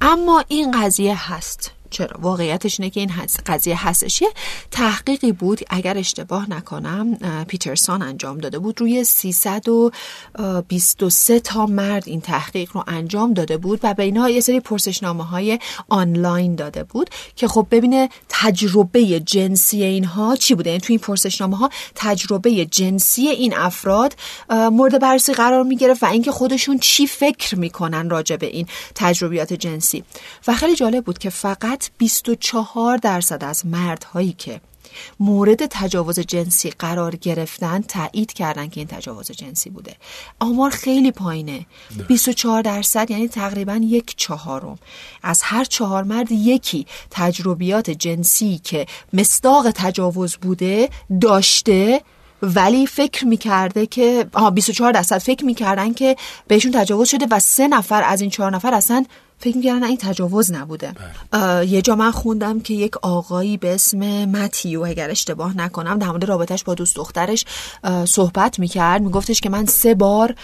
اما 0.00 0.44
این 0.48 0.70
قضیه 0.70 1.32
هست. 1.32 1.70
چرا؟ 1.90 2.20
واقعیتش 2.20 2.80
اینه 2.80 2.90
که 2.90 3.00
این 3.00 3.10
قضیه 3.46 3.86
هستش 3.86 4.22
یه 4.22 4.28
تحقیقی 4.70 5.32
بود 5.32 5.60
اگر 5.70 5.98
اشتباه 5.98 6.50
نکنم 6.50 7.14
پیترسون 7.44 8.02
انجام 8.02 8.38
داده 8.38 8.58
بود. 8.58 8.80
روی 8.80 9.04
323 9.04 11.40
تا 11.40 11.66
مرد 11.66 12.02
این 12.06 12.20
تحقیق 12.20 12.70
رو 12.72 12.84
انجام 12.86 13.34
داده 13.34 13.56
بود 13.56 13.80
و 13.82 13.94
به 13.94 14.02
اینها 14.02 14.30
یه 14.30 14.40
سری 14.40 14.60
پرسشنامه 14.60 15.24
های 15.24 15.58
آنلاین 15.88 16.54
داده 16.54 16.84
بود 16.84 17.10
که 17.36 17.48
خب 17.48 17.66
ببینه 17.70 18.08
تجربه 18.28 19.20
جنسی 19.20 19.84
اینها 19.84 20.36
چی 20.36 20.54
بوده؟ 20.54 20.70
یعنی 20.70 20.80
توی 20.80 20.94
این 20.94 21.00
پرسشنامه 21.00 21.56
ها 21.56 21.70
تجربه 21.94 22.66
جنسی 22.66 23.28
این 23.28 23.56
افراد 23.56 24.14
مورد 24.50 25.00
بررسی 25.00 25.32
قرار 25.32 25.62
می 25.62 25.76
گرفت 25.76 26.02
و 26.02 26.06
اینکه 26.06 26.30
خودشون 26.30 26.78
چی 26.78 27.06
فکر 27.06 27.58
می‌کنن 27.58 28.10
راجع 28.10 28.36
به 28.36 28.46
این 28.46 28.66
تجربیات 28.94 29.52
جنسی. 29.52 30.04
و 30.46 30.54
خیلی 30.54 30.74
جالب 30.74 31.04
بود 31.04 31.18
که 31.18 31.30
فقط 31.30 31.77
24 31.98 32.96
درصد 32.96 33.44
از 33.44 33.66
مردهایی 33.66 34.32
که 34.32 34.60
مورد 35.20 35.66
تجاوز 35.66 36.20
جنسی 36.20 36.70
قرار 36.70 37.16
گرفتن 37.16 37.80
تایید 37.80 38.32
کردن 38.32 38.68
که 38.68 38.80
این 38.80 38.88
تجاوز 38.88 39.30
جنسی 39.30 39.70
بوده. 39.70 39.96
آمار 40.38 40.70
خیلی 40.70 41.12
پایینه. 41.12 41.66
24 42.08 42.62
درصد 42.62 43.10
یعنی 43.10 43.28
تقریبا 43.28 43.80
یک 43.82 44.16
چهارم. 44.16 44.78
از 45.22 45.40
هر 45.42 45.64
چهار 45.64 46.02
مرد 46.02 46.32
یکی 46.32 46.86
تجربیات 47.10 47.90
جنسی 47.90 48.60
که 48.64 48.86
مصداق 49.12 49.70
تجاوز 49.70 50.36
بوده 50.36 50.88
داشته 51.20 52.02
ولی 52.42 52.86
فکر 52.86 53.26
می‌کرده 53.26 53.86
که 53.86 54.26
آها 54.32 54.50
24 54.50 54.92
درصد 54.92 55.18
فکر 55.18 55.44
می‌کردن 55.44 55.92
که 55.92 56.16
بهشون 56.48 56.72
تجاوز 56.72 57.08
شده 57.08 57.26
و 57.30 57.40
سه 57.40 57.68
نفر 57.68 58.02
از 58.02 58.20
این 58.20 58.30
چهار 58.30 58.50
نفر 58.50 58.74
اصلا 58.74 59.04
فکر 59.38 59.56
می‌کردن 59.56 59.84
این 59.84 59.96
تجاوز 59.96 60.52
نبوده. 60.52 60.92
اه، 61.32 61.66
یه 61.66 61.82
جا 61.82 61.94
من 61.94 62.10
خوندم 62.10 62.60
که 62.60 62.74
یک 62.74 62.96
آقایی 62.96 63.56
به 63.56 63.74
اسم 63.74 64.24
متیو 64.24 64.82
اگر 64.82 65.10
اشتباه 65.10 65.56
نکنم 65.56 65.98
در 65.98 66.08
مورد 66.08 66.24
رابطش 66.24 66.64
با 66.64 66.74
دوست 66.74 66.96
دخترش 66.96 67.44
صحبت 68.04 68.58
می‌کرد. 68.58 69.02
میگفتش 69.02 69.40
که 69.40 69.50
من 69.50 69.66
سه 69.66 69.94
بار 69.94 70.34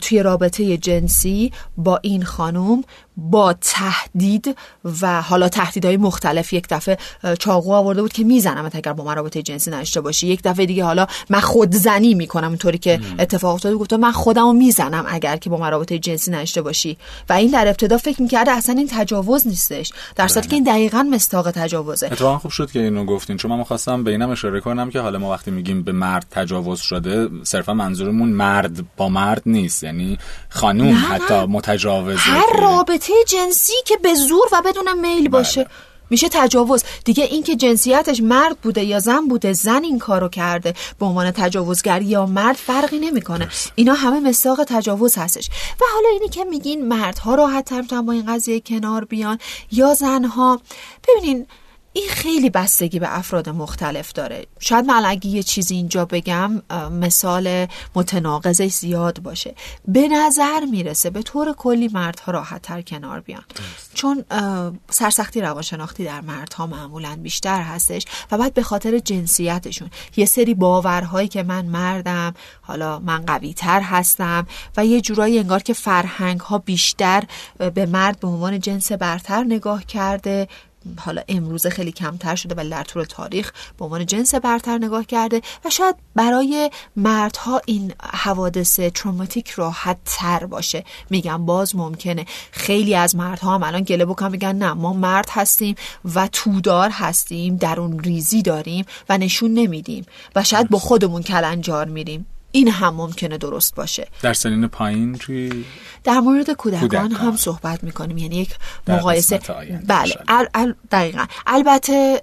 توی 0.00 0.22
رابطه 0.22 0.76
جنسی 0.76 1.52
با 1.76 1.98
این 2.02 2.24
خانم 2.24 2.84
با 3.16 3.52
تهدید 3.60 4.56
و 5.02 5.22
حالا 5.22 5.48
تهدیدهای 5.48 5.96
مختلف 5.96 6.52
یک 6.52 6.66
دفعه 6.70 6.98
چاقو 7.38 7.72
آورده 7.72 8.02
بود 8.02 8.12
که 8.12 8.24
میزنمت 8.24 8.76
اگر 8.76 8.92
با 8.92 9.04
من 9.04 9.14
رابطه 9.16 9.42
جنسی 9.42 9.70
نداشته 9.70 10.00
باشی. 10.00 10.26
یک 10.26 10.42
دفعه 10.42 10.66
دیگه 10.66 10.84
حالا 10.84 11.06
من 11.30 11.40
خودزنی 11.40 12.14
می‌کنم 12.14 12.48
اینطوری 12.48 12.78
که 12.78 13.00
اتفاق 13.18 13.54
افتاده. 13.54 13.74
گفتم 13.74 13.96
من 13.96 14.12
خودمو 14.12 14.52
می‌زنم 14.52 15.04
اگر 15.08 15.36
که 15.36 15.50
با 15.50 15.56
من 15.56 15.70
رابطه 15.70 15.98
جنسی 15.98 16.30
نداشته 16.30 16.62
باشی. 16.62 16.98
و 17.28 17.32
این 17.32 17.50
در 17.50 17.68
ابتدا 17.68 17.98
فکر 17.98 18.22
می‌کرده 18.22 18.50
اصلا 18.50 18.74
این 18.74 18.88
تجاوز 18.92 19.46
نیستش 19.46 19.92
در 20.16 20.28
صورتی 20.28 20.48
که 20.48 20.54
این 20.54 20.64
دقیقا 20.64 21.02
مستاق 21.02 21.50
تجاوزه. 21.50 22.06
اتفاقا 22.06 22.38
خوب 22.38 22.50
شد 22.50 22.70
که 22.70 22.80
اینو 22.80 23.04
گفتین. 23.04 23.36
چون 23.36 23.50
من 23.50 23.64
خواستم 23.64 24.04
به 24.04 24.10
اینم 24.10 24.30
اشاره 24.30 24.60
کنم 24.60 24.90
که 24.90 25.00
حالا 25.00 25.18
ما 25.18 25.30
وقتی 25.30 25.50
میگیم 25.50 25.82
به 25.82 25.92
مرد 25.92 26.26
تجاوز 26.30 26.80
شده 26.80 27.28
صرفا 27.42 27.74
منظورمون 27.74 28.28
مرد 28.28 28.96
با 28.96 29.08
مرد 29.08 29.42
نیست. 29.46 29.84
یعنی 29.84 30.18
خانوم 30.48 30.88
نه، 30.88 30.94
حتی. 30.94 31.46
متجاوزه 31.46 32.20
هر 32.20 32.42
که- 32.52 32.62
رابطه 33.08 33.24
جنسی 33.24 33.72
که 33.84 33.96
به 33.96 34.14
زور 34.14 34.48
و 34.52 34.62
بدون 34.62 35.00
میل 35.00 35.28
باشه. 35.28 35.66
میشه 36.10 36.28
تجاوز. 36.28 36.84
دیگه 37.04 37.24
اینکه 37.24 37.56
جنسیتش 37.56 38.20
مرد 38.20 38.58
بوده 38.58 38.84
یا 38.84 38.98
زن 38.98 39.28
بوده 39.28 39.52
زن 39.52 39.84
این 39.84 39.98
کارو 39.98 40.28
کرده. 40.28 40.74
به 40.98 41.06
عنوان 41.06 41.30
تجاوزگر 41.30 42.02
یا 42.02 42.26
مرد 42.26 42.56
فرقی 42.56 42.98
نمی‌کنه. 42.98 43.48
اینا 43.74 43.94
همه 43.94 44.20
مساق 44.20 44.64
تجاوز 44.64 45.18
هستش. 45.18 45.48
و 45.80 45.84
حالا 45.94 46.08
اینی 46.12 46.28
که 46.28 46.44
میگین 46.44 46.88
مردها 46.88 47.34
راحت 47.34 47.64
تر 47.64 48.02
با 48.02 48.12
این 48.12 48.34
قضیه 48.34 48.60
کنار 48.60 49.04
بیان 49.04 49.38
یا 49.72 49.94
زنها. 49.94 50.60
ببینین 51.08 51.46
این 51.96 52.08
خیلی 52.08 52.50
بستگی 52.50 52.98
به 52.98 53.18
افراد 53.18 53.48
مختلف 53.48 54.12
داره. 54.12 54.46
شاید 54.60 54.84
من 54.84 55.02
اگه 55.06 55.26
یه 55.26 55.42
چیزی 55.42 55.74
اینجا 55.74 56.04
بگم 56.04 56.62
مثال 56.90 57.66
متناقضش 57.94 58.72
زیاد 58.72 59.22
باشه. 59.22 59.54
به 59.88 60.08
نظر 60.08 60.60
می‌رسه 60.70 61.10
به 61.10 61.22
طور 61.22 61.52
کلی 61.52 61.88
مردها 61.88 62.32
راحت 62.32 62.62
تر 62.62 62.82
کنار 62.82 63.20
بیان. 63.20 63.44
چون 63.94 64.24
سرسختی 64.90 65.40
روانشناختی 65.40 66.04
در 66.04 66.20
مردها 66.20 66.66
معمولا 66.66 67.18
بیشتر 67.22 67.62
هستش 67.62 68.04
و 68.30 68.38
بعد 68.38 68.54
به 68.54 68.62
خاطر 68.62 68.98
جنسیتشون. 68.98 69.90
یه 70.16 70.24
سری 70.24 70.54
باورهایی 70.54 71.28
که 71.28 71.42
من 71.42 71.64
مردم 71.64 72.34
حالا 72.62 72.98
من 72.98 73.26
قوی 73.26 73.54
تر 73.54 73.80
هستم 73.80 74.46
و 74.76 74.86
یه 74.86 75.00
جورایی 75.00 75.38
انگار 75.38 75.62
که 75.62 75.72
فرهنگ 75.72 76.40
ها 76.40 76.58
بیشتر 76.58 77.24
به 77.74 77.86
مرد 77.86 78.20
به 78.20 78.28
عنوان 78.28 78.60
جنس 78.60 78.92
برتر 78.92 79.44
نگاه 79.44 79.84
کرده. 79.84 80.48
حالا 80.98 81.22
امروزه 81.28 81.70
خیلی 81.70 81.92
کمتر 81.92 82.34
شده 82.34 82.54
ولی 82.54 82.70
در 82.70 82.84
طول 82.84 83.04
تاریخ 83.04 83.52
به 83.78 83.84
عنوان 83.84 84.06
جنس 84.06 84.34
برتر 84.34 84.78
نگاه 84.78 85.04
کرده 85.04 85.42
و 85.64 85.70
شاید 85.70 85.96
برای 86.14 86.70
مردها 86.96 87.60
این 87.66 87.92
حوادث 88.02 88.80
تروماتیک 88.80 89.50
راحت 89.50 89.96
تر 90.04 90.46
باشه. 90.46 90.84
میگم 91.10 91.46
باز 91.46 91.76
ممکنه. 91.76 92.26
خیلی 92.50 92.94
از 92.94 93.16
مردها 93.16 93.54
هم 93.54 93.62
الان 93.62 93.82
گله 93.82 94.04
بکنن 94.04 94.30
میگن 94.30 94.56
نه 94.56 94.72
ما 94.72 94.92
مرد 94.92 95.28
هستیم 95.30 95.74
و 96.14 96.28
تودار 96.32 96.90
هستیم 96.90 97.56
در 97.56 97.80
اون 97.80 97.98
ریزی 97.98 98.42
داریم 98.42 98.84
و 99.08 99.18
نشون 99.18 99.54
نمیدیم 99.54 100.06
و 100.36 100.44
شاید 100.44 100.68
با 100.68 100.78
خودمون 100.78 101.22
کلنجار 101.22 101.86
میریم. 101.88 102.26
این 102.56 102.68
هم 102.68 102.94
ممکنه 102.94 103.38
درست 103.38 103.74
باشه. 103.74 104.08
در 104.22 104.32
سنین 104.32 104.66
پایین 104.66 105.14
توی 105.18 105.64
در 106.04 106.20
مورد 106.20 106.50
کودکان, 106.50 107.12
هم 107.12 107.36
صحبت 107.36 107.84
می‌کنیم. 107.84 108.18
یعنی 108.18 108.36
یک 108.36 108.54
مقایسه. 108.88 109.40
بله 109.86 110.14
دقیقا. 110.90 111.24
البته 111.46 112.22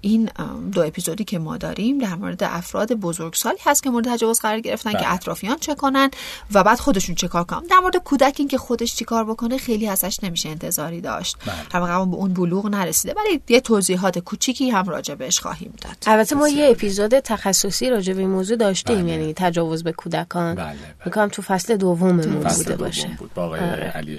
این 0.00 0.30
دو 0.72 0.82
اپیزودی 0.82 1.24
که 1.24 1.38
ما 1.38 1.56
داریم 1.56 1.98
در 1.98 2.14
مورد 2.14 2.42
افراد 2.42 2.92
بزرگسالی 2.92 3.58
هست 3.64 3.82
که 3.82 3.90
مورد 3.90 4.08
تجاوز 4.08 4.40
قرار 4.40 4.60
گرفتن 4.60 4.92
که 4.92 4.98
بله. 4.98 5.12
اطرافیان 5.12 5.56
چه 5.58 5.74
کنن 5.74 6.10
و 6.52 6.64
بعد 6.64 6.80
خودشون 6.80 7.14
چه 7.14 7.28
کار 7.28 7.44
کنن 7.44 7.66
در 7.66 7.76
مورد 7.82 7.96
کودک 7.96 8.34
این 8.38 8.48
که 8.48 8.58
خودش 8.58 8.94
چیکار 8.94 9.24
بکنه 9.24 9.58
خیلی 9.58 9.88
ازش 9.88 10.18
نمیشه 10.22 10.48
انتظاری 10.48 11.00
داشت 11.00 11.36
بله. 11.72 11.80
به 11.80 12.16
اون 12.16 12.32
بلوغ 12.32 12.66
نرسیده 12.66 13.14
ولی 13.14 13.40
یه 13.48 13.60
توضیحات 13.60 14.18
کوچیکی 14.18 14.70
هم 14.70 14.84
راجع 14.84 15.14
بهش 15.14 15.40
خواهیم 15.40 15.74
داد 15.82 15.96
البته 16.06 16.36
ما 16.36 16.48
یه 16.48 16.70
اپیزود 16.70 17.18
تخصصی 17.18 17.90
راجع 17.90 18.12
به 18.12 18.20
این 18.20 18.30
موضوع 18.30 18.56
داشتیم 18.56 19.02
بله. 19.02 19.10
یعنی 19.10 19.32
تجاوز 19.36 19.84
به 19.84 19.92
کودکان 19.92 20.54
بله. 20.54 20.76
بله. 21.06 21.28
تو 21.28 21.42
فصل 21.42 21.76
دوم 21.76 22.16
بوده 22.16 22.76
باشه 22.76 23.16
بود 23.18 23.34
با 23.34 23.42
آره. 23.42 23.92
علی 23.94 24.18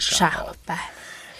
بله 0.67 0.77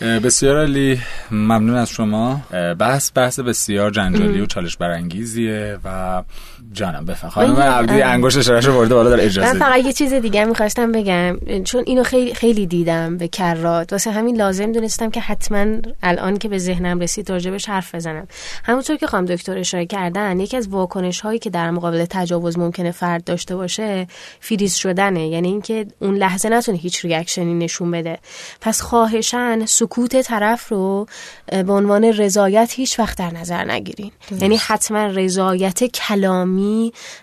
بسیار 0.02 0.62
علی 0.62 1.00
ممنون 1.32 1.76
از 1.76 1.90
شما. 1.90 2.42
بحث 2.80 3.12
بحث 3.16 3.40
بسیار 3.40 3.92
جنجالی 3.92 4.42
و 4.42 4.46
چالش 4.46 4.78
برانگیزیه 4.78 5.80
و 5.84 6.24
جانم 6.74 7.06
بفهم. 7.06 7.30
خانم 7.30 7.56
عبدی 7.56 8.02
انگشت 8.02 8.38
اشارهشو 8.38 8.74
برده 8.74 8.96
بالا 8.96 9.10
در 9.10 9.26
اجازه 9.26 9.54
من 9.54 9.60
فقط 9.60 9.86
یه 9.86 9.94
چیز 9.94 10.14
دیگه 10.14 10.46
می‌خواستم 10.46 10.92
بگم. 10.92 11.38
چون 11.64 11.84
اینو 11.86 12.04
خیلی 12.04 12.34
خیلی 12.34 12.68
دیدم 12.68 13.18
به 13.18 13.28
کرات. 13.28 13.92
واسه 13.92 14.12
همین 14.12 14.38
لازم 14.38 14.72
دونستم 14.72 15.10
که 15.10 15.22
حتما 15.22 15.66
الان 16.04 16.38
که 16.38 16.50
به 16.50 16.58
ذهنم 16.58 17.00
رسید 17.00 17.30
راجبش 17.30 17.70
حرف 17.70 17.96
بزنم. 17.96 18.28
همونطور 18.64 18.96
که 18.96 19.08
خانم 19.08 19.26
دکتر 19.26 19.58
اشاره 19.58 19.86
کردن 19.86 20.40
یکی 20.40 20.58
از 20.58 20.68
واکنش 20.68 21.22
هایی 21.22 21.40
که 21.40 21.50
در 21.50 21.72
مقابل 21.72 22.06
تجاوز 22.10 22.58
ممکنه 22.58 22.92
فرد 22.92 23.24
داشته 23.24 23.56
باشه 23.56 24.08
فریز 24.40 24.76
شدنه. 24.76 25.28
یعنی 25.28 25.48
اینکه 25.48 25.86
اون 26.00 26.16
لحظه 26.16 26.50
نتونه 26.50 26.78
هیچ 26.78 27.06
ریاکشنی 27.06 27.54
نشون 27.54 27.92
بده. 27.92 28.18
پس 28.62 28.82
خواهشن 28.82 29.66
سکوت 29.66 30.22
طرف 30.22 30.70
رو 30.70 31.06
به 31.48 31.74
عنوان 31.74 32.04
رضایت 32.04 32.74
هیچ 32.76 33.00
وقت 33.00 33.18
در 33.18 33.34
نظر 33.34 33.64
نگیرین. 33.72 34.12
یعنی 34.42 34.58
حتما 34.58 35.06
رضایت 35.06 35.84
کلامی 35.84 36.57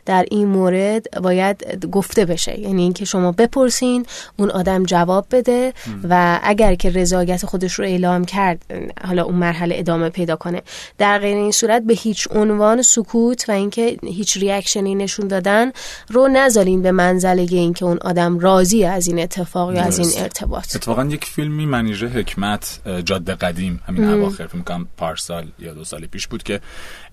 در 0.07 0.27
این 0.31 0.49
مورد 0.49 1.21
باید 1.23 1.87
گفته 1.93 2.25
بشه. 2.25 2.61
یعنی 2.61 2.83
اینکه 2.83 3.05
شما 3.05 3.33
بپرسین 3.33 4.07
اون 4.37 4.51
آدم 4.51 4.83
جواب 4.83 5.27
بده 5.31 5.73
و 6.09 6.41
اگر 6.43 6.75
که 6.75 6.91
رضایت 6.91 7.47
خودش 7.47 7.75
رو 7.75 7.85
اعلام 7.85 8.25
کرد 8.25 8.65
حالا 9.07 9.25
اون 9.25 9.35
مرحله 9.35 9.75
ادامه 9.79 10.09
پیدا 10.09 10.37
کنه. 10.37 10.63
در 10.99 11.19
غیر 11.19 11.37
این 11.37 11.53
صورت 11.53 11.83
به 11.83 11.95
هیچ 11.95 12.29
عنوان 12.31 12.83
سکوت 12.83 13.49
و 13.49 13.53
اینکه 13.53 13.97
هیچ 14.03 14.37
ریاکشنی 14.37 14.95
نشون 14.95 15.29
دادن 15.29 15.73
رو 16.09 16.29
نذارین 16.29 16.83
به 16.83 16.93
منزله 16.93 17.47
اینکه 17.51 17.85
اون 17.85 17.99
آدم 17.99 18.39
راضی 18.39 18.85
از 18.85 19.07
این 19.07 19.19
اتفاق 19.19 19.75
یا 19.75 19.83
از 19.83 19.99
این 19.99 20.11
ارتباط. 20.17 20.77
اتفاقا 20.77 21.05
یک 21.05 21.25
فیلمی 21.25 21.67
منیژه 21.67 22.07
حکمت 22.07 22.81
جاده 23.05 23.35
قدیم 23.35 23.81
همین 23.87 24.05
اواخر 24.05 24.47
فکر 24.47 24.59
کنم 24.59 24.87
پارسال 24.97 25.47
یا 25.59 25.75
دو 25.75 25.85
سال 25.85 26.07
پیش 26.07 26.27
بود 26.27 26.43
که 26.43 26.61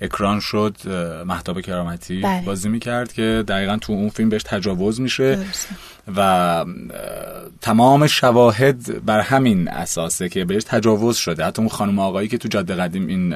اکران 0.01 0.39
شد 0.39 0.77
محتاب 1.25 1.62
کرامتی 1.62 2.11
بله. 2.19 2.45
بازی 2.45 2.69
می‌کرد 2.69 3.13
که 3.13 3.43
دقیقا 3.47 3.78
تو 3.78 3.93
اون 3.93 4.10
فیلم 4.10 4.30
بهش 4.30 4.43
تجاوز 4.43 5.02
میشه 5.02 5.39
و 6.17 6.65
تمام 7.62 8.08
شواهد 8.08 9.06
بر 9.06 9.19
همین 9.19 9.67
اساسه 9.67 10.30
که 10.30 10.45
بهش 10.45 10.63
تجاوز 10.63 11.17
شده. 11.17 11.45
حتی 11.45 11.62
اون 11.62 11.69
خانم 11.69 12.00
آقایی 12.00 12.28
که 12.28 12.38
تو 12.38 12.47
جاده 12.47 12.76
قدیم 12.76 13.08
این 13.08 13.36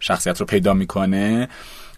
شخصیت 0.00 0.40
رو 0.40 0.46
پیدا 0.46 0.74
می‌کنه 0.74 1.48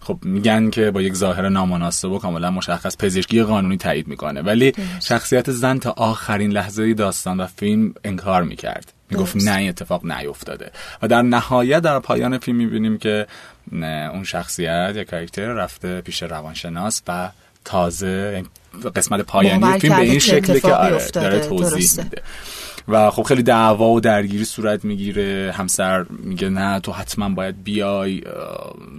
خب 0.01 0.19
میگن 0.23 0.69
که 0.69 0.91
با 0.91 1.01
یک 1.01 1.13
ظاهر 1.13 1.49
نامناسب 1.49 2.11
و 2.11 2.19
کاملا 2.19 2.51
مشخص 2.51 2.97
پزشکی 2.97 3.43
قانونی 3.43 3.77
تایید 3.77 4.07
می‌کنه. 4.07 4.41
ولی 4.41 4.73
شخصیت 5.03 5.51
زن 5.51 5.77
تا 5.77 5.91
آخرین 5.97 6.51
لحظه 6.51 6.93
داستان 6.93 7.39
و 7.39 7.45
فیلم 7.45 7.93
انکار 8.03 8.43
می‌کرد. 8.43 8.93
می‌گفت 9.09 9.35
نه 9.35 9.55
این 9.55 9.69
اتفاق 9.69 10.05
نیفتاده. 10.05 10.71
و 11.01 11.07
در 11.07 11.21
نهایت 11.21 11.79
در 11.79 11.99
پایان 11.99 12.37
فیلم 12.37 12.57
می‌بینیم 12.57 12.97
که 12.97 13.27
اون 14.13 14.23
شخصیت 14.23 14.93
یا 14.95 15.03
کاراکتر 15.03 15.47
رفته 15.47 16.01
پیش 16.01 16.23
روانشناس 16.23 17.01
و 17.07 17.29
تازه 17.65 18.31
یعنی 18.33 18.47
قسمت 18.95 19.21
پایانی 19.21 19.79
فیلم 19.79 19.95
به 19.95 20.01
این 20.01 20.19
شکلی 20.19 20.61
که 20.61 20.73
آره 20.73 21.07
داره 21.13 21.39
توضیح 21.39 22.03
میده. 22.03 22.21
و 22.87 23.11
خب 23.11 23.23
خیلی 23.23 23.43
دعوا 23.43 23.89
و 23.89 23.99
درگیری 23.99 24.45
صورت 24.45 24.85
می‌گیره. 24.85 25.53
همسر 25.57 26.05
میگه 26.09 26.49
نه 26.49 26.79
تو 26.79 26.91
حتما 26.91 27.29
باید 27.29 27.63
بیای. 27.63 28.21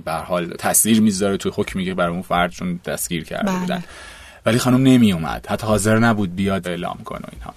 به 0.05 0.12
حال 0.12 0.47
تاثیر 0.47 1.01
می‌ذاره 1.01 1.37
توی 1.37 1.53
حکمی 1.55 1.85
که 1.85 1.94
برای 1.94 2.12
اون 2.12 2.23
فرد 2.23 2.51
چون 2.51 2.81
دستگیر 2.87 3.25
کرده 3.25 3.53
بله. 3.53 3.61
بودن. 3.61 3.85
ولی 4.47 4.59
خانم 4.59 4.83
نمی 4.83 5.12
اومد 5.12 5.47
حتی 5.47 5.66
حاضر 5.66 5.99
نبود 5.99 6.37
بیاد 6.37 6.68
اعلام 6.68 6.99
کنه 7.05 7.25
اینها. 7.33 7.55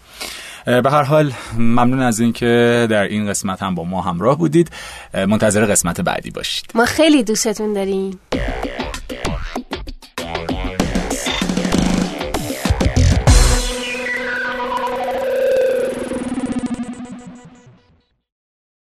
به 0.65 0.89
هر 0.91 1.03
حال 1.03 1.31
ممنون 1.57 1.99
از 2.01 2.19
اینکه 2.19 2.87
در 2.89 3.03
این 3.03 3.29
قسمت 3.29 3.63
هم 3.63 3.75
با 3.75 3.83
ما 3.83 4.01
همراه 4.01 4.37
بودید. 4.37 4.69
منتظر 5.13 5.65
قسمت 5.65 6.01
بعدی 6.01 6.31
باشید. 6.31 6.65
ما 6.75 6.85
خیلی 6.85 7.23
دوستتون 7.23 7.73
داریم. 7.73 8.19